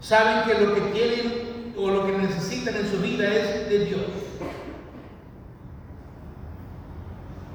Saben 0.00 0.44
que 0.44 0.66
lo 0.66 0.74
que 0.74 0.80
tienen 0.92 1.74
o 1.78 1.88
lo 1.88 2.04
que 2.04 2.12
necesitan 2.12 2.76
en 2.76 2.90
su 2.90 2.98
vida 2.98 3.26
es 3.26 3.70
de 3.70 3.78
Dios. 3.86 4.02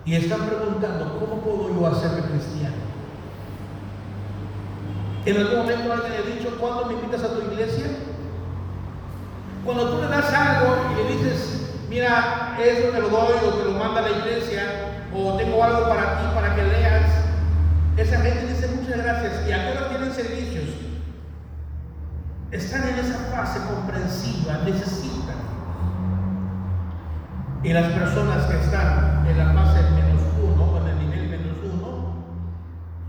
Y 0.04 0.16
están 0.16 0.48
preguntando, 0.48 1.20
¿cómo 1.20 1.42
puedo 1.42 1.80
yo 1.80 1.86
hacerme 1.86 2.22
cristiano? 2.28 2.99
En 5.30 5.38
algún 5.38 5.60
momento 5.60 5.94
alguien 5.94 6.12
le 6.12 6.18
ha 6.18 6.36
dicho, 6.36 6.58
¿cuándo 6.60 6.86
me 6.86 6.94
invitas 6.94 7.22
a 7.22 7.36
tu 7.36 7.42
iglesia? 7.52 7.86
Cuando 9.64 9.90
tú 9.90 10.02
le 10.02 10.08
das 10.08 10.34
algo 10.34 10.76
y 10.92 10.96
le 10.96 11.18
dices, 11.18 11.70
mira, 11.88 12.58
eso 12.60 12.88
te 12.90 13.00
lo 13.00 13.10
doy 13.10 13.34
o 13.46 13.54
te 13.54 13.66
lo 13.66 13.72
manda 13.74 14.02
la 14.02 14.10
iglesia, 14.10 14.64
o 15.14 15.38
tengo 15.38 15.64
algo 15.64 15.88
para 15.88 16.18
ti, 16.18 16.26
para 16.34 16.56
que 16.56 16.64
leas, 16.64 17.12
esa 17.98 18.22
gente 18.22 18.48
dice 18.48 18.70
muchas 18.76 19.04
gracias. 19.04 19.48
¿Y 19.48 19.52
a 19.52 19.66
qué 19.66 19.78
hora 19.78 19.90
tienen 19.90 20.14
servicios? 20.14 20.66
Están 22.50 22.90
en 22.90 22.96
esa 22.96 23.20
fase 23.32 23.60
comprensiva, 23.72 24.62
necesitan. 24.66 25.38
Y 27.62 27.72
las 27.72 27.86
personas 27.92 28.46
que 28.46 28.58
están 28.62 29.28
en 29.30 29.38
la 29.38 29.54
fase 29.54 29.80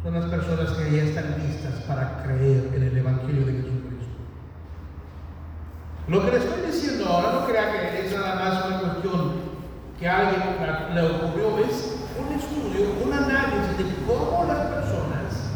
son 0.03 0.15
las 0.15 0.25
personas 0.27 0.71
que 0.71 0.97
ya 0.97 1.03
están 1.03 1.35
listas 1.47 1.75
para 1.87 2.23
creer 2.23 2.71
en 2.75 2.83
el 2.83 2.97
Evangelio 2.97 3.45
de 3.45 3.53
Jesucristo. 3.53 3.91
Lo 6.09 6.25
que 6.25 6.31
le 6.31 6.37
estoy 6.39 6.63
diciendo 6.67 7.07
ahora 7.07 7.33
no 7.33 7.47
crea 7.47 7.73
que 7.73 8.07
es 8.07 8.13
nada 8.15 8.35
más 8.37 8.67
una 8.67 8.81
cuestión 8.81 9.33
que 9.99 10.09
a 10.09 10.29
alguien 10.29 10.95
le 10.95 11.03
ocurrió, 11.03 11.59
es 11.59 11.99
un 12.19 12.35
estudio, 12.35 12.95
un 13.05 13.13
análisis 13.13 13.77
de 13.77 13.85
cómo 14.07 14.45
las 14.49 14.67
personas 14.69 15.51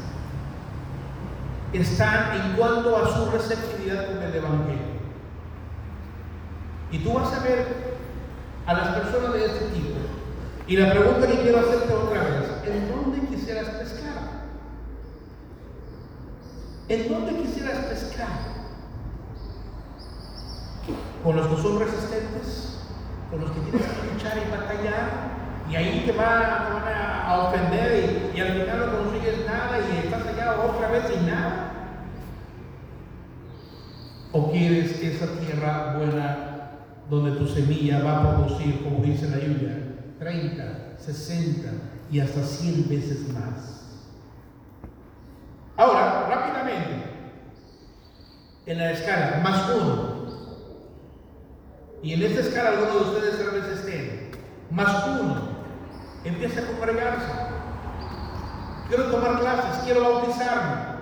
están 1.72 2.40
en 2.40 2.56
cuanto 2.56 2.96
a 2.98 3.08
su 3.08 3.30
receptividad 3.30 4.06
con 4.08 4.22
el 4.22 4.34
Evangelio. 4.34 4.94
Y 6.92 6.98
tú 6.98 7.14
vas 7.14 7.32
a 7.32 7.42
ver 7.42 7.66
a 8.66 8.74
las 8.74 8.88
personas 8.96 9.32
de 9.32 9.46
este 9.46 9.64
tipo. 9.70 9.96
Y 10.66 10.76
la 10.76 10.90
pregunta 10.90 11.26
que 11.26 11.40
quiero 11.40 11.60
hacerte 11.60 11.92
otra 11.92 12.22
vez, 12.22 12.50
¿en 12.66 12.88
dónde 12.88 13.26
quisieras 13.26 13.66
pescar? 13.70 14.23
¿En 16.88 17.08
dónde 17.08 17.42
quisieras 17.42 17.86
pescar? 17.86 18.28
¿Con 21.22 21.36
los 21.36 21.46
que 21.46 21.62
son 21.62 21.80
resistentes? 21.80 22.78
¿Con 23.30 23.40
los 23.40 23.50
que 23.52 23.60
tienes 23.60 23.86
que 23.86 24.12
luchar 24.12 24.36
y 24.36 24.50
batallar? 24.50 25.34
Y 25.70 25.76
ahí 25.76 26.02
te, 26.04 26.12
van 26.12 26.42
a 27.26 27.48
ofender 27.48 28.32
y, 28.34 28.36
y, 28.36 28.40
al 28.40 28.52
final 28.52 28.78
no 28.80 28.98
consigues 28.98 29.46
nada 29.46 29.78
y 29.80 30.04
estás 30.04 30.26
allá 30.26 30.60
otra 30.60 30.90
vez 30.90 31.04
sin 31.08 31.26
nada. 31.26 31.70
¿O 34.32 34.50
quieres 34.52 35.00
esa 35.00 35.26
tierra 35.40 35.94
buena 35.96 36.70
donde 37.08 37.38
tu 37.38 37.46
semilla 37.46 38.02
va 38.04 38.18
a 38.18 38.36
producir, 38.36 38.84
como 38.84 39.02
dice 39.02 39.30
la 39.30 39.38
Biblia, 39.38 39.78
30, 40.18 40.98
60 40.98 41.68
y 42.10 42.20
hasta 42.20 42.42
100 42.42 42.88
veces 42.90 43.32
más? 43.32 43.74
Ahora, 45.76 46.26
rápidamente, 46.28 47.04
en 48.66 48.78
la 48.78 48.92
escala, 48.92 49.40
más 49.42 49.70
uno. 49.70 50.14
Y 52.02 52.14
en 52.14 52.22
esta 52.22 52.40
escala 52.40 52.70
algunos 52.70 52.94
de 52.94 53.16
ustedes 53.16 53.38
tal 53.38 53.60
vez 53.60 53.78
estén. 53.78 54.30
Más 54.70 55.06
uno. 55.06 55.54
Empieza 56.24 56.60
a 56.60 56.66
congregarse. 56.66 57.26
Quiero 58.88 59.10
tomar 59.10 59.40
clases, 59.40 59.82
quiero 59.84 60.02
bautizarme. 60.02 60.94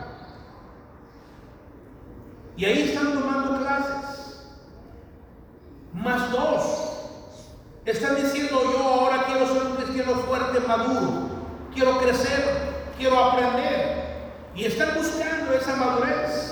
Y 2.57 2.65
ahí 2.65 2.83
están 2.83 3.13
tomando 3.15 3.59
clases. 3.59 4.47
Más 5.93 6.31
dos. 6.31 6.89
Están 7.85 8.17
diciendo 8.17 8.63
yo 8.63 8.79
ahora 8.79 9.25
quiero 9.27 9.47
ser 9.47 9.63
un 9.63 9.77
cristiano 9.77 10.15
fuerte, 10.15 10.61
maduro. 10.61 11.31
Quiero 11.75 11.99
crecer, 11.99 12.45
quiero 12.97 13.19
aprender. 13.19 14.03
Y 14.55 14.65
están 14.65 14.95
buscando 14.97 15.53
esa 15.53 15.77
madurez. 15.77 16.52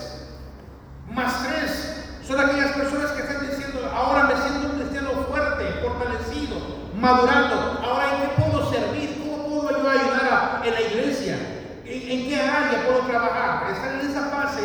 Más 1.11 1.47
tres. 1.47 1.97
Son 2.27 2.39
aquellas 2.39 2.73
personas 2.73 3.11
que 3.13 3.23
están 3.23 3.49
diciendo, 3.49 3.91
ahora 3.93 4.25
me 4.25 4.37
siento 4.37 4.69
un 4.69 4.81
cristiano 4.81 5.11
fuerte, 5.29 5.65
fortalecido, 5.83 6.57
madurando. 6.95 7.81
Ahora, 7.83 8.15
¿en 8.15 8.21
qué 8.21 8.43
puedo 8.43 8.71
servir? 8.71 9.19
¿Cómo 9.19 9.63
puedo 9.63 9.83
yo 9.83 9.91
ayudar 9.91 10.29
a, 10.31 10.63
en 10.65 10.75
la 10.75 10.81
iglesia? 10.81 11.37
¿En, 11.85 12.11
¿En, 12.11 12.29
qué 12.29 12.41
área 12.41 12.87
puedo 12.87 13.01
trabajar? 13.01 13.73
Están 13.73 14.01
en 14.01 14.11
esa 14.11 14.29
fase 14.29 14.61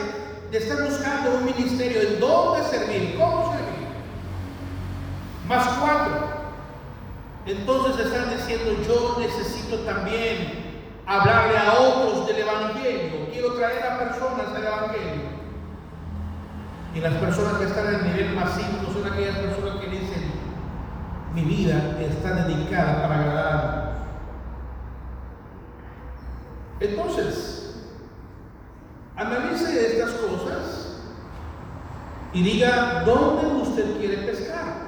de 0.51 0.58
estar 0.58 0.84
buscando 0.84 1.38
un 1.38 1.45
ministerio. 1.45 2.01
¿En 2.01 2.19
dónde 2.19 2.63
servir? 2.69 3.17
¿Cómo 3.17 3.51
servir? 3.51 3.88
Más 5.47 5.67
cuatro. 5.79 6.36
Entonces 7.47 8.05
están 8.05 8.29
diciendo, 8.29 8.75
yo 8.88 9.17
necesito 9.19 9.79
también 9.79 10.65
hablarle 11.08 11.58
a 11.58 11.73
otros 11.73 12.27
del 12.27 12.39
Evangelio. 12.39 13.27
Quiero 13.31 13.53
traer 13.53 13.84
a 13.84 13.99
personas 13.99 14.47
al 14.55 14.63
Evangelio. 14.63 15.24
Y 16.95 17.01
las 17.01 17.13
personas 17.15 17.55
que 17.55 17.65
están 17.65 17.88
en 17.88 17.95
el 17.95 18.03
nivel 18.05 18.36
más 18.36 18.55
5 18.55 18.93
son 18.93 19.12
aquellas 19.12 19.36
personas 19.36 19.81
que 19.81 19.89
dicen, 19.89 20.31
mi 21.34 21.41
vida 21.41 21.97
está 21.99 22.45
dedicada 22.45 23.01
para 23.01 23.19
agradar 23.19 23.47
a 23.47 23.91
Dios. 26.79 26.91
Entonces, 26.91 27.86
analice 29.17 29.88
estas 29.88 30.12
cosas 30.12 31.01
y 32.31 32.43
diga 32.43 33.03
dónde 33.05 33.45
usted 33.62 33.97
quiere 33.97 34.17
pescar. 34.19 34.86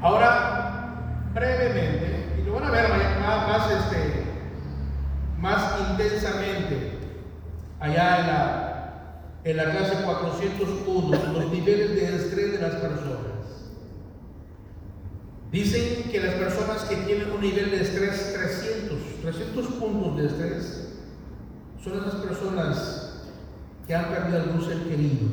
Ahora, 0.00 1.30
brevemente, 1.34 2.34
y 2.38 2.46
lo 2.46 2.54
van 2.54 2.64
a 2.64 2.70
ver 2.70 2.88
más, 2.88 3.48
más, 3.48 3.70
este, 3.72 4.24
más 5.38 5.74
intensamente 5.90 6.98
allá 7.80 8.20
en 8.20 8.26
la, 8.26 9.20
en 9.44 9.56
la 9.56 9.64
clase 9.70 10.02
401, 10.04 11.32
los 11.32 11.50
niveles 11.50 11.94
de 11.94 12.16
estrés 12.16 12.52
de 12.52 12.58
las 12.58 12.74
personas. 12.76 13.18
Dicen 15.50 16.10
que 16.10 16.20
las 16.20 16.34
personas 16.34 16.84
que 16.84 16.96
tienen 16.96 17.30
un 17.32 17.40
nivel 17.40 17.70
de 17.70 17.82
estrés 17.82 18.34
300, 18.34 18.98
300 19.22 19.66
puntos 19.74 20.16
de 20.16 20.26
estrés, 20.26 20.88
son 21.82 21.98
esas 21.98 22.16
personas 22.16 23.24
que 23.86 23.94
han 23.94 24.10
perdido 24.10 24.42
algún 24.42 24.62
ser 24.62 24.78
querido 24.82 25.26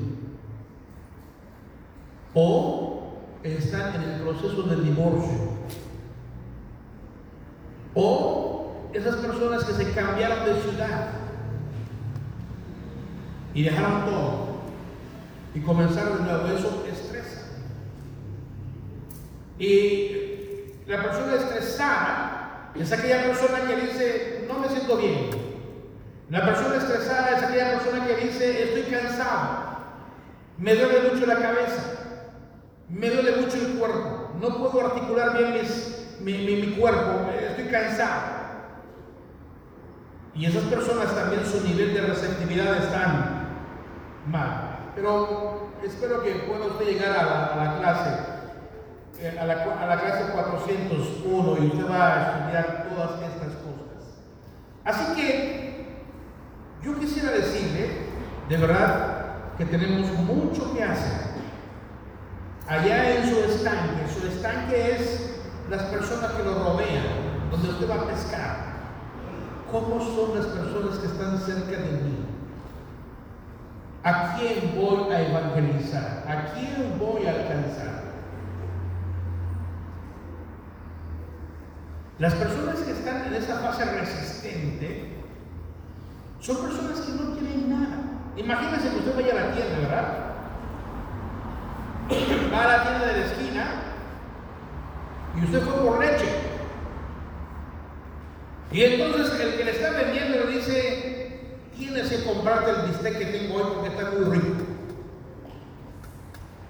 o 2.33 3.15
están 3.43 3.95
en 3.95 4.09
el 4.09 4.21
proceso 4.21 4.63
del 4.63 4.83
divorcio 4.83 5.55
o 7.93 8.89
esas 8.93 9.15
personas 9.17 9.63
que 9.65 9.73
se 9.73 9.91
cambiaron 9.91 10.45
de 10.45 10.61
ciudad 10.61 11.09
y 13.53 13.63
dejaron 13.63 14.05
todo 14.05 14.45
y 15.53 15.59
comenzaron 15.61 16.17
de 16.17 16.23
nuevo. 16.23 16.47
Eso 16.47 16.85
estresa. 16.91 17.14
Y 19.57 20.73
la 20.85 21.01
persona 21.01 21.35
estresada 21.35 22.71
es 22.75 22.91
aquella 22.91 23.23
persona 23.23 23.59
que 23.67 23.75
dice, 23.75 24.45
no 24.47 24.59
me 24.59 24.67
siento 24.69 24.97
bien. 24.97 25.29
La 26.29 26.45
persona 26.45 26.77
estresada 26.77 27.37
es 27.37 27.43
aquella 27.43 27.79
persona 27.79 28.05
que 28.05 28.15
dice, 28.15 28.63
estoy 28.63 28.83
cansado, 28.91 29.75
me 30.57 30.75
duele 30.75 31.11
mucho 31.11 31.25
la 31.25 31.35
cabeza, 31.35 31.83
me 32.89 33.09
duele 33.09 33.37
mucho 33.37 33.57
el 33.57 33.77
cuerpo, 33.77 34.31
no 34.41 34.57
puedo 34.57 34.87
articular 34.87 35.37
bien 35.37 35.53
mi, 36.21 36.33
mi, 36.33 36.55
mi 36.65 36.75
cuerpo, 36.75 37.29
estoy 37.31 37.65
cansado. 37.65 38.35
Y 40.33 40.45
esas 40.45 40.63
personas 40.63 41.15
también 41.15 41.45
su 41.45 41.65
nivel 41.65 41.93
de 41.93 42.01
receptividad 42.01 42.77
están 42.77 43.47
mal. 44.27 44.91
Pero 44.95 45.69
espero 45.83 46.21
que 46.23 46.31
pueda 46.31 46.65
usted 46.65 46.85
llegar 46.85 47.17
a 47.17 47.55
la, 47.55 47.77
clase, 47.79 48.19
a, 49.23 49.45
la, 49.45 49.53
a, 49.53 49.85
la, 49.87 49.99
clase 50.01 50.31
401 50.31 51.63
y 51.63 51.67
usted 51.67 51.89
va 51.89 52.13
a 52.13 52.31
estudiar 52.31 52.87
todas 52.89 53.11
estas 53.21 53.53
cosas. 53.63 54.21
Así 54.83 55.15
que 55.15 55.85
yo 56.83 56.99
quisiera 56.99 57.31
decirle, 57.31 57.89
de 58.49 58.57
verdad, 58.57 59.25
que 59.57 59.65
tenemos 59.65 60.11
mucho 60.19 60.73
que 60.75 60.83
hacer. 60.83 61.35
Allá 62.67 63.15
en 63.15 63.29
su 63.29 63.39
estanque, 63.39 64.03
su 64.19 64.27
estanque 64.27 64.91
es 64.91 65.39
las 65.69 65.83
personas 65.83 66.31
que 66.31 66.43
lo 66.43 66.53
rodean, 66.55 67.05
donde 67.51 67.69
usted 67.69 67.89
va 67.89 67.95
a 67.95 68.07
pescar. 68.07 68.65
¿Cómo 69.71 69.99
son 69.99 70.37
las 70.37 70.45
personas 70.47 70.97
que 70.99 71.07
están 71.07 71.39
cerca 71.39 71.81
de 71.81 71.91
mí? 71.91 72.25
¿A 74.03 74.35
quién 74.37 74.75
voy 74.75 75.11
a 75.11 75.21
evangelizar? 75.21 76.23
¿A 76.27 76.53
quién 76.53 76.99
voy 76.99 77.25
a 77.25 77.31
alcanzar? 77.31 78.04
Las 82.17 82.33
personas 82.33 82.79
que 82.79 82.91
están 82.91 83.25
en 83.27 83.33
esa 83.33 83.59
fase 83.59 83.83
resistente 83.85 85.15
son 86.39 86.57
personas 86.57 87.01
que 87.01 87.11
no 87.11 87.33
tienen 87.33 87.69
nada. 87.69 87.97
Imagínense 88.37 88.89
que 88.89 88.95
usted 88.97 89.15
vaya 89.15 89.31
a 89.31 89.45
la 89.47 89.51
tienda, 89.51 89.79
¿verdad? 89.79 90.25
Va 92.53 92.63
a 92.63 92.77
la 92.77 92.83
tienda 92.83 93.05
de 93.07 93.19
la 93.19 93.25
esquina 93.25 93.67
y 95.35 95.43
usted 95.43 95.61
fue 95.61 95.73
por 95.73 95.99
leche. 95.99 96.29
Y 98.71 98.83
entonces 98.83 99.39
el 99.39 99.57
que 99.57 99.63
le 99.65 99.71
está 99.71 99.89
vendiendo 99.91 100.45
le 100.45 100.51
dice, 100.53 101.39
tienes 101.75 102.09
que 102.09 102.23
comprarte 102.23 102.71
el 102.71 102.87
bistec 102.87 103.17
que 103.17 103.25
tengo 103.25 103.55
hoy 103.55 103.71
porque 103.73 103.89
está 103.89 104.11
muy 104.11 104.37
rico. 104.37 104.64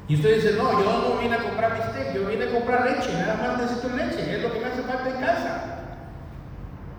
Y 0.08 0.16
usted 0.16 0.36
dice, 0.36 0.54
no, 0.54 0.72
yo 0.72 0.86
no 0.86 1.18
vine 1.20 1.36
a 1.36 1.40
comprar 1.40 1.74
bistec, 1.76 2.14
yo 2.14 2.28
vine 2.28 2.46
a 2.46 2.52
comprar 2.52 2.86
leche, 2.86 3.12
nada 3.14 3.36
más 3.36 3.62
necesito 3.62 3.90
leche, 3.96 4.36
es 4.36 4.44
lo 4.44 4.54
que 4.54 4.60
me 4.60 4.66
hace 4.66 4.84
falta 4.84 5.10
en 5.10 5.16
casa. 5.16 5.76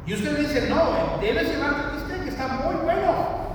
Y 0.06 0.14
usted 0.14 0.38
dice, 0.38 0.68
no, 0.68 1.18
debes 1.20 1.48
llevarte 1.48 1.82
el 1.82 1.96
bistec, 1.96 2.26
está 2.28 2.48
muy 2.48 2.74
bueno. 2.76 3.46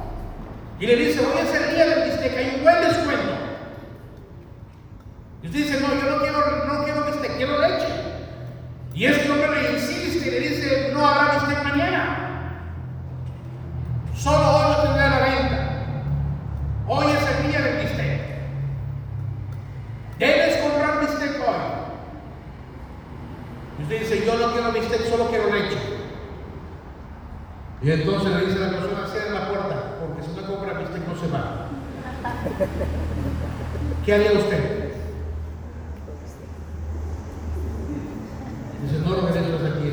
Y 0.80 0.86
le 0.86 0.96
dice, 0.96 1.20
hoy 1.20 1.40
es 1.42 1.54
el 1.54 1.76
día 1.76 1.86
del 1.86 2.10
bistec, 2.10 2.38
hay 2.38 2.56
un 2.56 2.64
buen 2.64 2.82
descuento. 2.82 3.32
Y 5.44 5.48
usted 5.48 5.60
dice, 5.60 5.82
no, 5.82 5.88
yo 5.96 6.10
no 6.10 6.22
quiero, 6.22 6.66
no 6.68 6.84
quiero 6.84 7.06
bistec, 7.06 7.38
quiero 7.38 7.60
leche. 7.60 7.88
Y 8.94 9.06
este 9.06 9.32
hombre 9.32 9.62
le 9.62 9.72
insiste 9.74 10.28
y 10.28 10.32
le 10.32 10.40
dice, 10.40 10.92
no 10.94 11.08
habrá 11.08 11.34
bistec 11.34 11.64
mañana. 11.64 12.18
Solo 14.16 14.58
hoy 14.58 14.76
lo 14.76 14.84
tendrá 14.84 15.08
a 15.08 15.20
la 15.20 15.26
venta. 15.26 15.58
Hoy 16.88 17.06
es 17.12 17.38
el 17.38 17.48
día 17.48 17.62
del 17.62 17.86
bistec. 17.86 18.22
Debes 20.20 20.58
comprar 20.58 21.00
bistec 21.00 21.40
hoy. 21.40 21.56
Y 23.80 23.84
usted 23.84 24.00
dice, 24.02 24.26
yo 24.26 24.38
no 24.38 24.54
quiero 24.54 24.72
bistec, 24.72 25.10
solo 25.10 25.30
quiero 25.30 25.52
leche. 25.52 25.78
Y 27.82 27.90
entonces 27.90 28.30
le 28.30 28.46
dice 28.46 28.64
a 28.64 28.68
la 28.68 28.78
persona, 28.78 29.08
cierra 29.08 29.40
la 29.40 29.48
puerta, 29.48 29.98
porque 30.00 30.22
si 30.22 30.40
no 30.40 30.46
compra 30.46 30.78
bistec 30.78 31.08
no 31.08 31.16
se 31.16 31.28
va. 31.30 31.68
¿Qué 34.06 34.14
haría 34.14 34.34
usted? 34.34 34.92
Dice, 38.84 39.00
no 39.04 39.10
lo 39.10 39.28
regreses 39.28 39.72
aquí. 39.72 39.92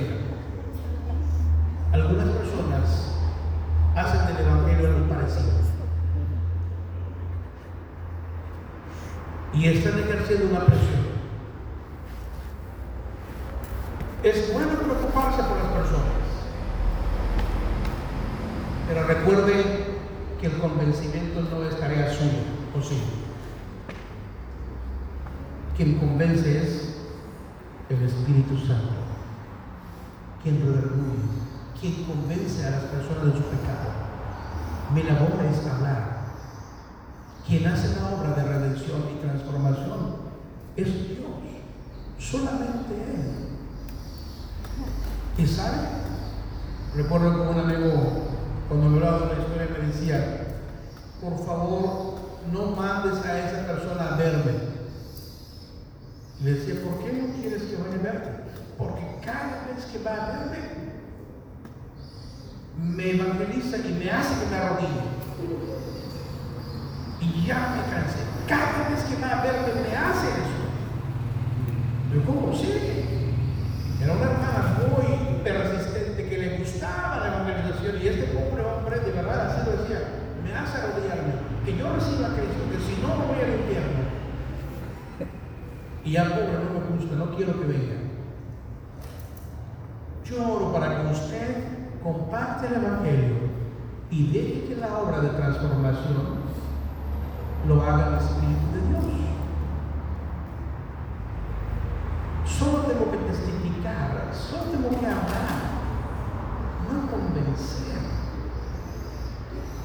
Algunas 1.93 2.29
personas 2.29 3.13
hacen 3.97 4.27
del 4.27 4.47
Evangelio 4.47 4.89
algo 4.89 5.09
parecido. 5.09 5.59
Y 9.55 9.67
están 9.67 9.99
ejerciendo 9.99 10.51
una 10.51 10.67
presión. 10.67 11.09
Es 14.23 14.53
bueno 14.53 14.73
preocuparse 14.75 15.43
por 15.43 15.57
las 15.57 15.73
personas. 15.73 16.19
Pero 18.89 19.07
recuerde 19.07 19.99
que 20.41 20.47
el 20.47 20.59
convencimiento 20.59 21.41
no 21.43 21.65
es 21.65 21.79
tarea 21.81 22.13
suya 22.13 22.43
o 22.77 22.83
sí. 22.83 23.01
Quien 25.77 25.99
convence 25.99 26.59
es 26.59 26.97
el 27.89 27.97
Espíritu 28.19 28.57
Santo. 28.67 28.95
Quien 30.43 30.61
redarguye, 30.61 31.19
quien 31.81 32.05
convence 32.05 32.67
a 32.67 32.71
las 32.71 32.85
personas 32.85 33.25
de 33.27 33.33
su 33.33 33.45
pecado. 33.45 33.89
Mi 34.95 35.03
labor 35.03 35.45
es 35.51 35.67
hablar. 35.67 36.19
Quien 37.47 37.67
hace 37.67 37.97
la 37.97 38.09
obra 38.09 38.35
de 38.35 38.43
redención 38.45 39.03
y 39.13 39.21
transformación 39.21 40.17
es 40.77 40.87
Dios. 40.87 41.29
Solamente 42.19 42.95
Él. 42.95 43.49
¿Y 45.39 45.47
sabe? 45.47 45.79
Recuerdo 46.97 47.35
que 47.35 47.41
un 47.41 47.61
amigo 47.61 48.29
cuando 48.69 48.89
me 48.89 48.97
hablaba 48.97 49.29
de 49.29 49.35
la 49.35 49.43
historia 49.43 49.69
me 49.81 49.87
decía, 49.87 50.47
por 51.23 51.47
favor, 51.47 52.19
no 52.53 52.77
mandes 52.77 53.25
a 53.25 53.39
esa 53.39 53.67
persona 53.67 54.15
a 54.15 54.17
verme. 54.17 54.79
Le 56.43 56.53
decía, 56.53 56.75
¿por 56.85 56.99
qué 57.03 57.13
no 57.13 57.35
quieres 57.35 57.63
que 57.63 57.77
vaya 57.77 57.95
a 57.95 58.03
verte? 58.03 58.31
Porque 58.77 59.21
vez 59.79 59.87
que 59.93 59.99
va 60.03 60.11
a 60.11 60.27
verme, 60.27 60.59
me 62.83 63.11
evangeliza 63.11 63.77
y 63.79 63.93
me 63.93 64.11
hace 64.11 64.35
que 64.41 64.51
me 64.51 64.57
arrodille. 64.57 65.07
Y 67.21 67.47
ya 67.47 67.77
me 67.77 67.95
cansé. 67.95 68.19
Cada 68.49 68.89
vez 68.91 69.05
que 69.05 69.23
va 69.23 69.39
a 69.39 69.43
verme, 69.43 69.81
me 69.81 69.97
hace 69.97 70.27
eso. 70.27 70.67
Yo, 72.13 72.25
¿cómo 72.25 72.53
sigue? 72.57 73.35
Era 74.03 74.15
una 74.15 74.23
hermana 74.23 74.79
muy 74.91 75.43
persistente 75.45 76.29
que 76.29 76.39
le 76.39 76.59
gustaba 76.59 77.19
la 77.19 77.29
evangelización 77.29 78.03
y 78.03 78.09
este 78.09 78.27
pobre 78.35 78.65
hombre 78.65 78.99
de 79.01 79.13
verdad 79.13 79.51
así 79.51 79.71
lo 79.71 79.83
decía, 79.83 80.01
me 80.43 80.55
hace 80.55 80.79
arrodillarme, 80.79 81.35
que 81.65 81.77
yo 81.77 81.95
reciba 81.95 82.29
a 82.29 82.35
Cristo, 82.35 82.63
que 82.71 82.79
si 82.83 83.01
no 83.01 83.09
me 83.15 83.27
voy 83.27 83.45
al 83.45 83.61
infierno. 83.61 84.09
Y 86.05 86.13
ya 86.13 86.25
pobre 86.25 86.65
no 86.65 86.81
me 86.81 86.97
gusta, 86.97 87.17
no 87.17 87.37
quiero 87.37 87.61
que 87.61 87.67
venga. 87.67 87.98
Para 90.73 91.03
que 91.03 91.13
usted 91.13 91.65
comparte 92.03 92.67
el 92.67 92.75
Evangelio 92.75 93.37
y 94.11 94.33
deje 94.33 94.65
que 94.69 94.77
la 94.77 94.99
obra 94.99 95.21
de 95.21 95.29
transformación 95.31 96.39
lo 97.67 97.83
haga 97.83 98.09
el 98.09 98.15
Espíritu 98.15 98.67
de 98.73 98.81
Dios. 98.89 99.05
Solo 102.47 102.79
tengo 102.83 103.11
que 103.11 103.19
testificar, 103.19 104.31
solo 104.33 104.63
tengo 104.71 104.91
que 104.91 105.07
hablar, 105.07 105.59
no 106.85 107.11
convencer. 107.11 107.99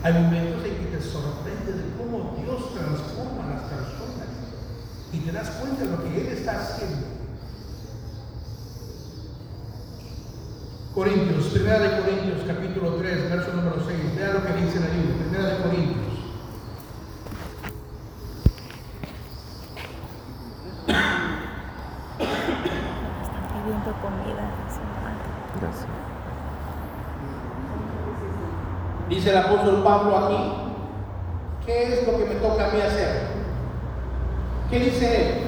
Hay 0.03 0.13
momentos 0.13 0.65
en 0.65 0.75
que 0.75 0.97
te 0.97 1.01
sorprende 1.01 1.73
de 1.73 1.95
cómo 1.97 2.35
Dios 2.37 2.73
transforma 2.73 3.45
a 3.45 3.53
las 3.55 3.61
personas 3.63 4.29
y 5.11 5.19
te 5.19 5.31
das 5.31 5.49
cuenta 5.51 5.83
de 5.83 5.91
lo 5.91 6.03
que 6.03 6.21
Él 6.21 6.27
está 6.37 6.59
haciendo. 6.59 7.12
Corintios, 10.93 11.45
primera 11.45 11.79
de 11.79 12.01
Corintios, 12.01 12.41
capítulo 12.45 12.97
3, 12.97 13.31
verso 13.31 13.51
número 13.53 13.77
6. 13.83 14.15
Vea 14.15 14.33
lo 14.33 14.45
que 14.45 14.53
dice 14.61 14.79
la 14.79 14.87
Biblia, 14.89 15.15
primera 15.17 15.49
de 15.49 15.63
Corintios. 15.63 16.13
Están 23.23 23.47
pidiendo 23.49 23.91
comida. 24.03 24.51
Gracias. 25.59 25.87
Dice 29.09 29.29
el 29.31 29.37
apóstol 29.37 29.83
Pablo 29.83 30.17
aquí, 30.17 30.37
¿qué 31.65 31.93
es 31.93 32.05
lo 32.07 32.19
que 32.19 32.25
me 32.25 32.35
toca 32.35 32.69
a 32.69 32.71
mí 32.71 32.81
hacer? 32.81 33.21
¿Qué 34.69 34.79
dice 34.79 35.39
él? 35.39 35.42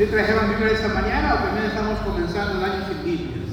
¿Te 0.00 0.06
trajeron 0.06 0.48
Biblia 0.48 0.72
esta 0.72 0.88
mañana 0.88 1.34
o 1.34 1.44
también 1.44 1.66
estamos 1.66 1.98
comenzando 1.98 2.56
el 2.56 2.72
año 2.72 2.86
sin 2.88 3.04
Biblias? 3.04 3.50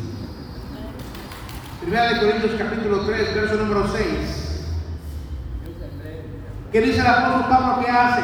Primera 1.81 2.07
de 2.07 2.19
Corintios 2.21 2.55
capítulo 2.57 3.01
3, 3.01 3.35
verso 3.35 3.55
número 3.55 3.85
6. 3.85 4.65
¿Qué 6.71 6.79
dice 6.79 7.01
el 7.01 7.05
apóstol 7.05 7.49
Pablo 7.49 7.83
que 7.83 7.91
hace? 7.91 8.21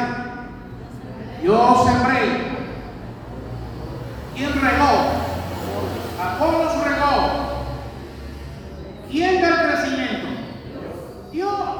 Yo 1.44 1.84
sembré. 1.86 2.56
¿Quién 4.34 4.52
regó? 4.54 4.92
Apolos 6.18 6.82
regó. 6.82 7.66
¿Quién 9.10 9.42
da 9.42 9.48
el 9.48 9.68
crecimiento? 9.68 10.28
Dios. 11.30 11.78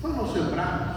Solo 0.00 0.32
sembramos. 0.32 0.92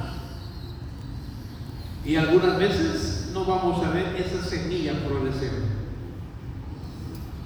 Y 2.06 2.18
algunas 2.18 2.60
veces 2.60 3.16
no 3.36 3.44
vamos 3.44 3.86
a 3.86 3.90
ver 3.90 4.16
esa 4.16 4.42
semilla 4.48 4.94
florecer. 5.06 5.52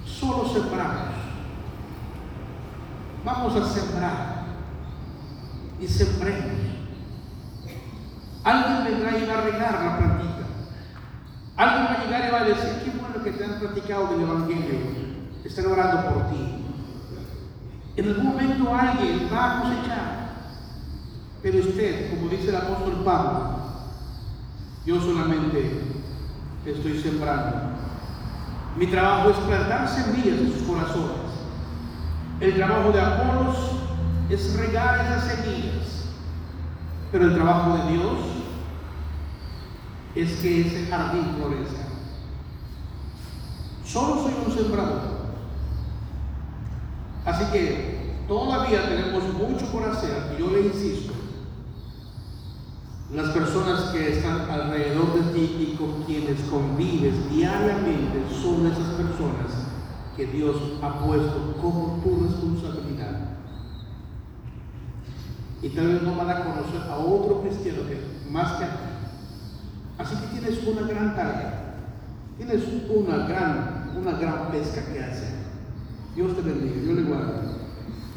Solo 0.06 0.48
sembramos. 0.48 1.14
Vamos 3.24 3.56
a 3.56 3.68
sembrar. 3.68 4.44
Y 5.80 5.88
sembremos. 5.88 6.60
Alguien 8.44 8.84
vendrá 8.84 9.18
y 9.18 9.26
va 9.26 9.34
a 9.34 9.40
regar 9.40 9.72
la 9.72 9.98
plantita. 9.98 10.46
Alguien 11.56 12.00
a 12.40 12.44
decir, 12.44 12.82
qué 12.84 12.90
bueno 12.98 13.22
que 13.22 13.32
te 13.32 13.44
han 13.44 13.60
platicado 13.60 14.08
del 14.08 14.22
Evangelio. 14.22 14.78
Están 15.44 15.66
orando 15.66 16.08
por 16.08 16.30
ti. 16.30 16.64
En 17.96 18.08
algún 18.08 18.24
momento 18.24 18.74
alguien 18.74 19.28
va 19.32 19.58
a 19.58 19.62
cosechar. 19.62 20.30
Pero 21.42 21.58
usted, 21.58 22.10
como 22.10 22.30
dice 22.30 22.48
el 22.48 22.56
apóstol 22.56 23.02
Pablo, 23.04 23.60
yo 24.86 25.00
solamente 25.00 25.82
estoy 26.64 27.00
sembrando. 27.00 27.56
Mi 28.76 28.86
trabajo 28.86 29.30
es 29.30 29.36
plantar 29.36 29.88
semillas 29.88 30.40
en 30.40 30.52
sus 30.52 30.62
corazones. 30.62 31.30
El 32.40 32.54
trabajo 32.54 32.92
de 32.92 33.00
Apolos 33.00 33.56
es 34.30 34.56
regar 34.56 35.04
esas 35.04 35.24
semillas. 35.24 36.06
Pero 37.12 37.24
el 37.24 37.34
trabajo 37.34 37.76
de 37.76 37.92
Dios 37.92 38.18
es 40.14 40.40
que 40.40 40.60
ese 40.62 40.86
jardín 40.86 41.34
florezca. 41.36 41.89
Solo 43.92 44.22
soy 44.22 44.32
un 44.46 44.52
sembrador. 44.52 45.00
Así 47.24 47.44
que 47.52 48.14
todavía 48.28 48.88
tenemos 48.88 49.24
mucho 49.34 49.66
por 49.72 49.82
hacer 49.84 50.34
y 50.36 50.40
yo 50.40 50.50
le 50.50 50.66
insisto, 50.66 51.12
las 53.12 53.30
personas 53.30 53.90
que 53.90 54.18
están 54.18 54.48
alrededor 54.48 55.14
de 55.14 55.32
ti 55.32 55.72
y 55.72 55.76
con 55.76 56.04
quienes 56.04 56.40
convives 56.42 57.28
diariamente 57.30 58.22
son 58.40 58.66
esas 58.66 58.94
personas 58.94 59.50
que 60.16 60.26
Dios 60.26 60.56
ha 60.80 60.98
puesto 61.00 61.56
como 61.60 62.00
tu 62.04 62.24
responsabilidad. 62.26 63.30
Y 65.62 65.68
tal 65.70 65.88
vez 65.88 66.02
no 66.02 66.14
van 66.14 66.30
a 66.30 66.44
conocer 66.44 66.82
a 66.88 66.96
otro 66.96 67.42
cristiano 67.42 67.80
que 67.88 68.30
más 68.30 68.52
que 68.52 68.64
a 68.64 68.68
ti. 68.68 68.90
Así 69.98 70.14
que 70.14 70.38
tienes 70.38 70.64
una 70.64 70.86
gran 70.86 71.16
tarea, 71.16 71.74
tienes 72.38 72.62
una 72.88 73.26
gran, 73.26 73.79
una 73.96 74.12
gran 74.18 74.50
pesca 74.50 74.82
que 74.92 75.00
hacer. 75.02 75.30
Dios 76.14 76.36
te 76.36 76.42
bendiga, 76.42 76.80
Dios 76.82 76.96
le 76.96 77.02
guarde. 77.02 77.59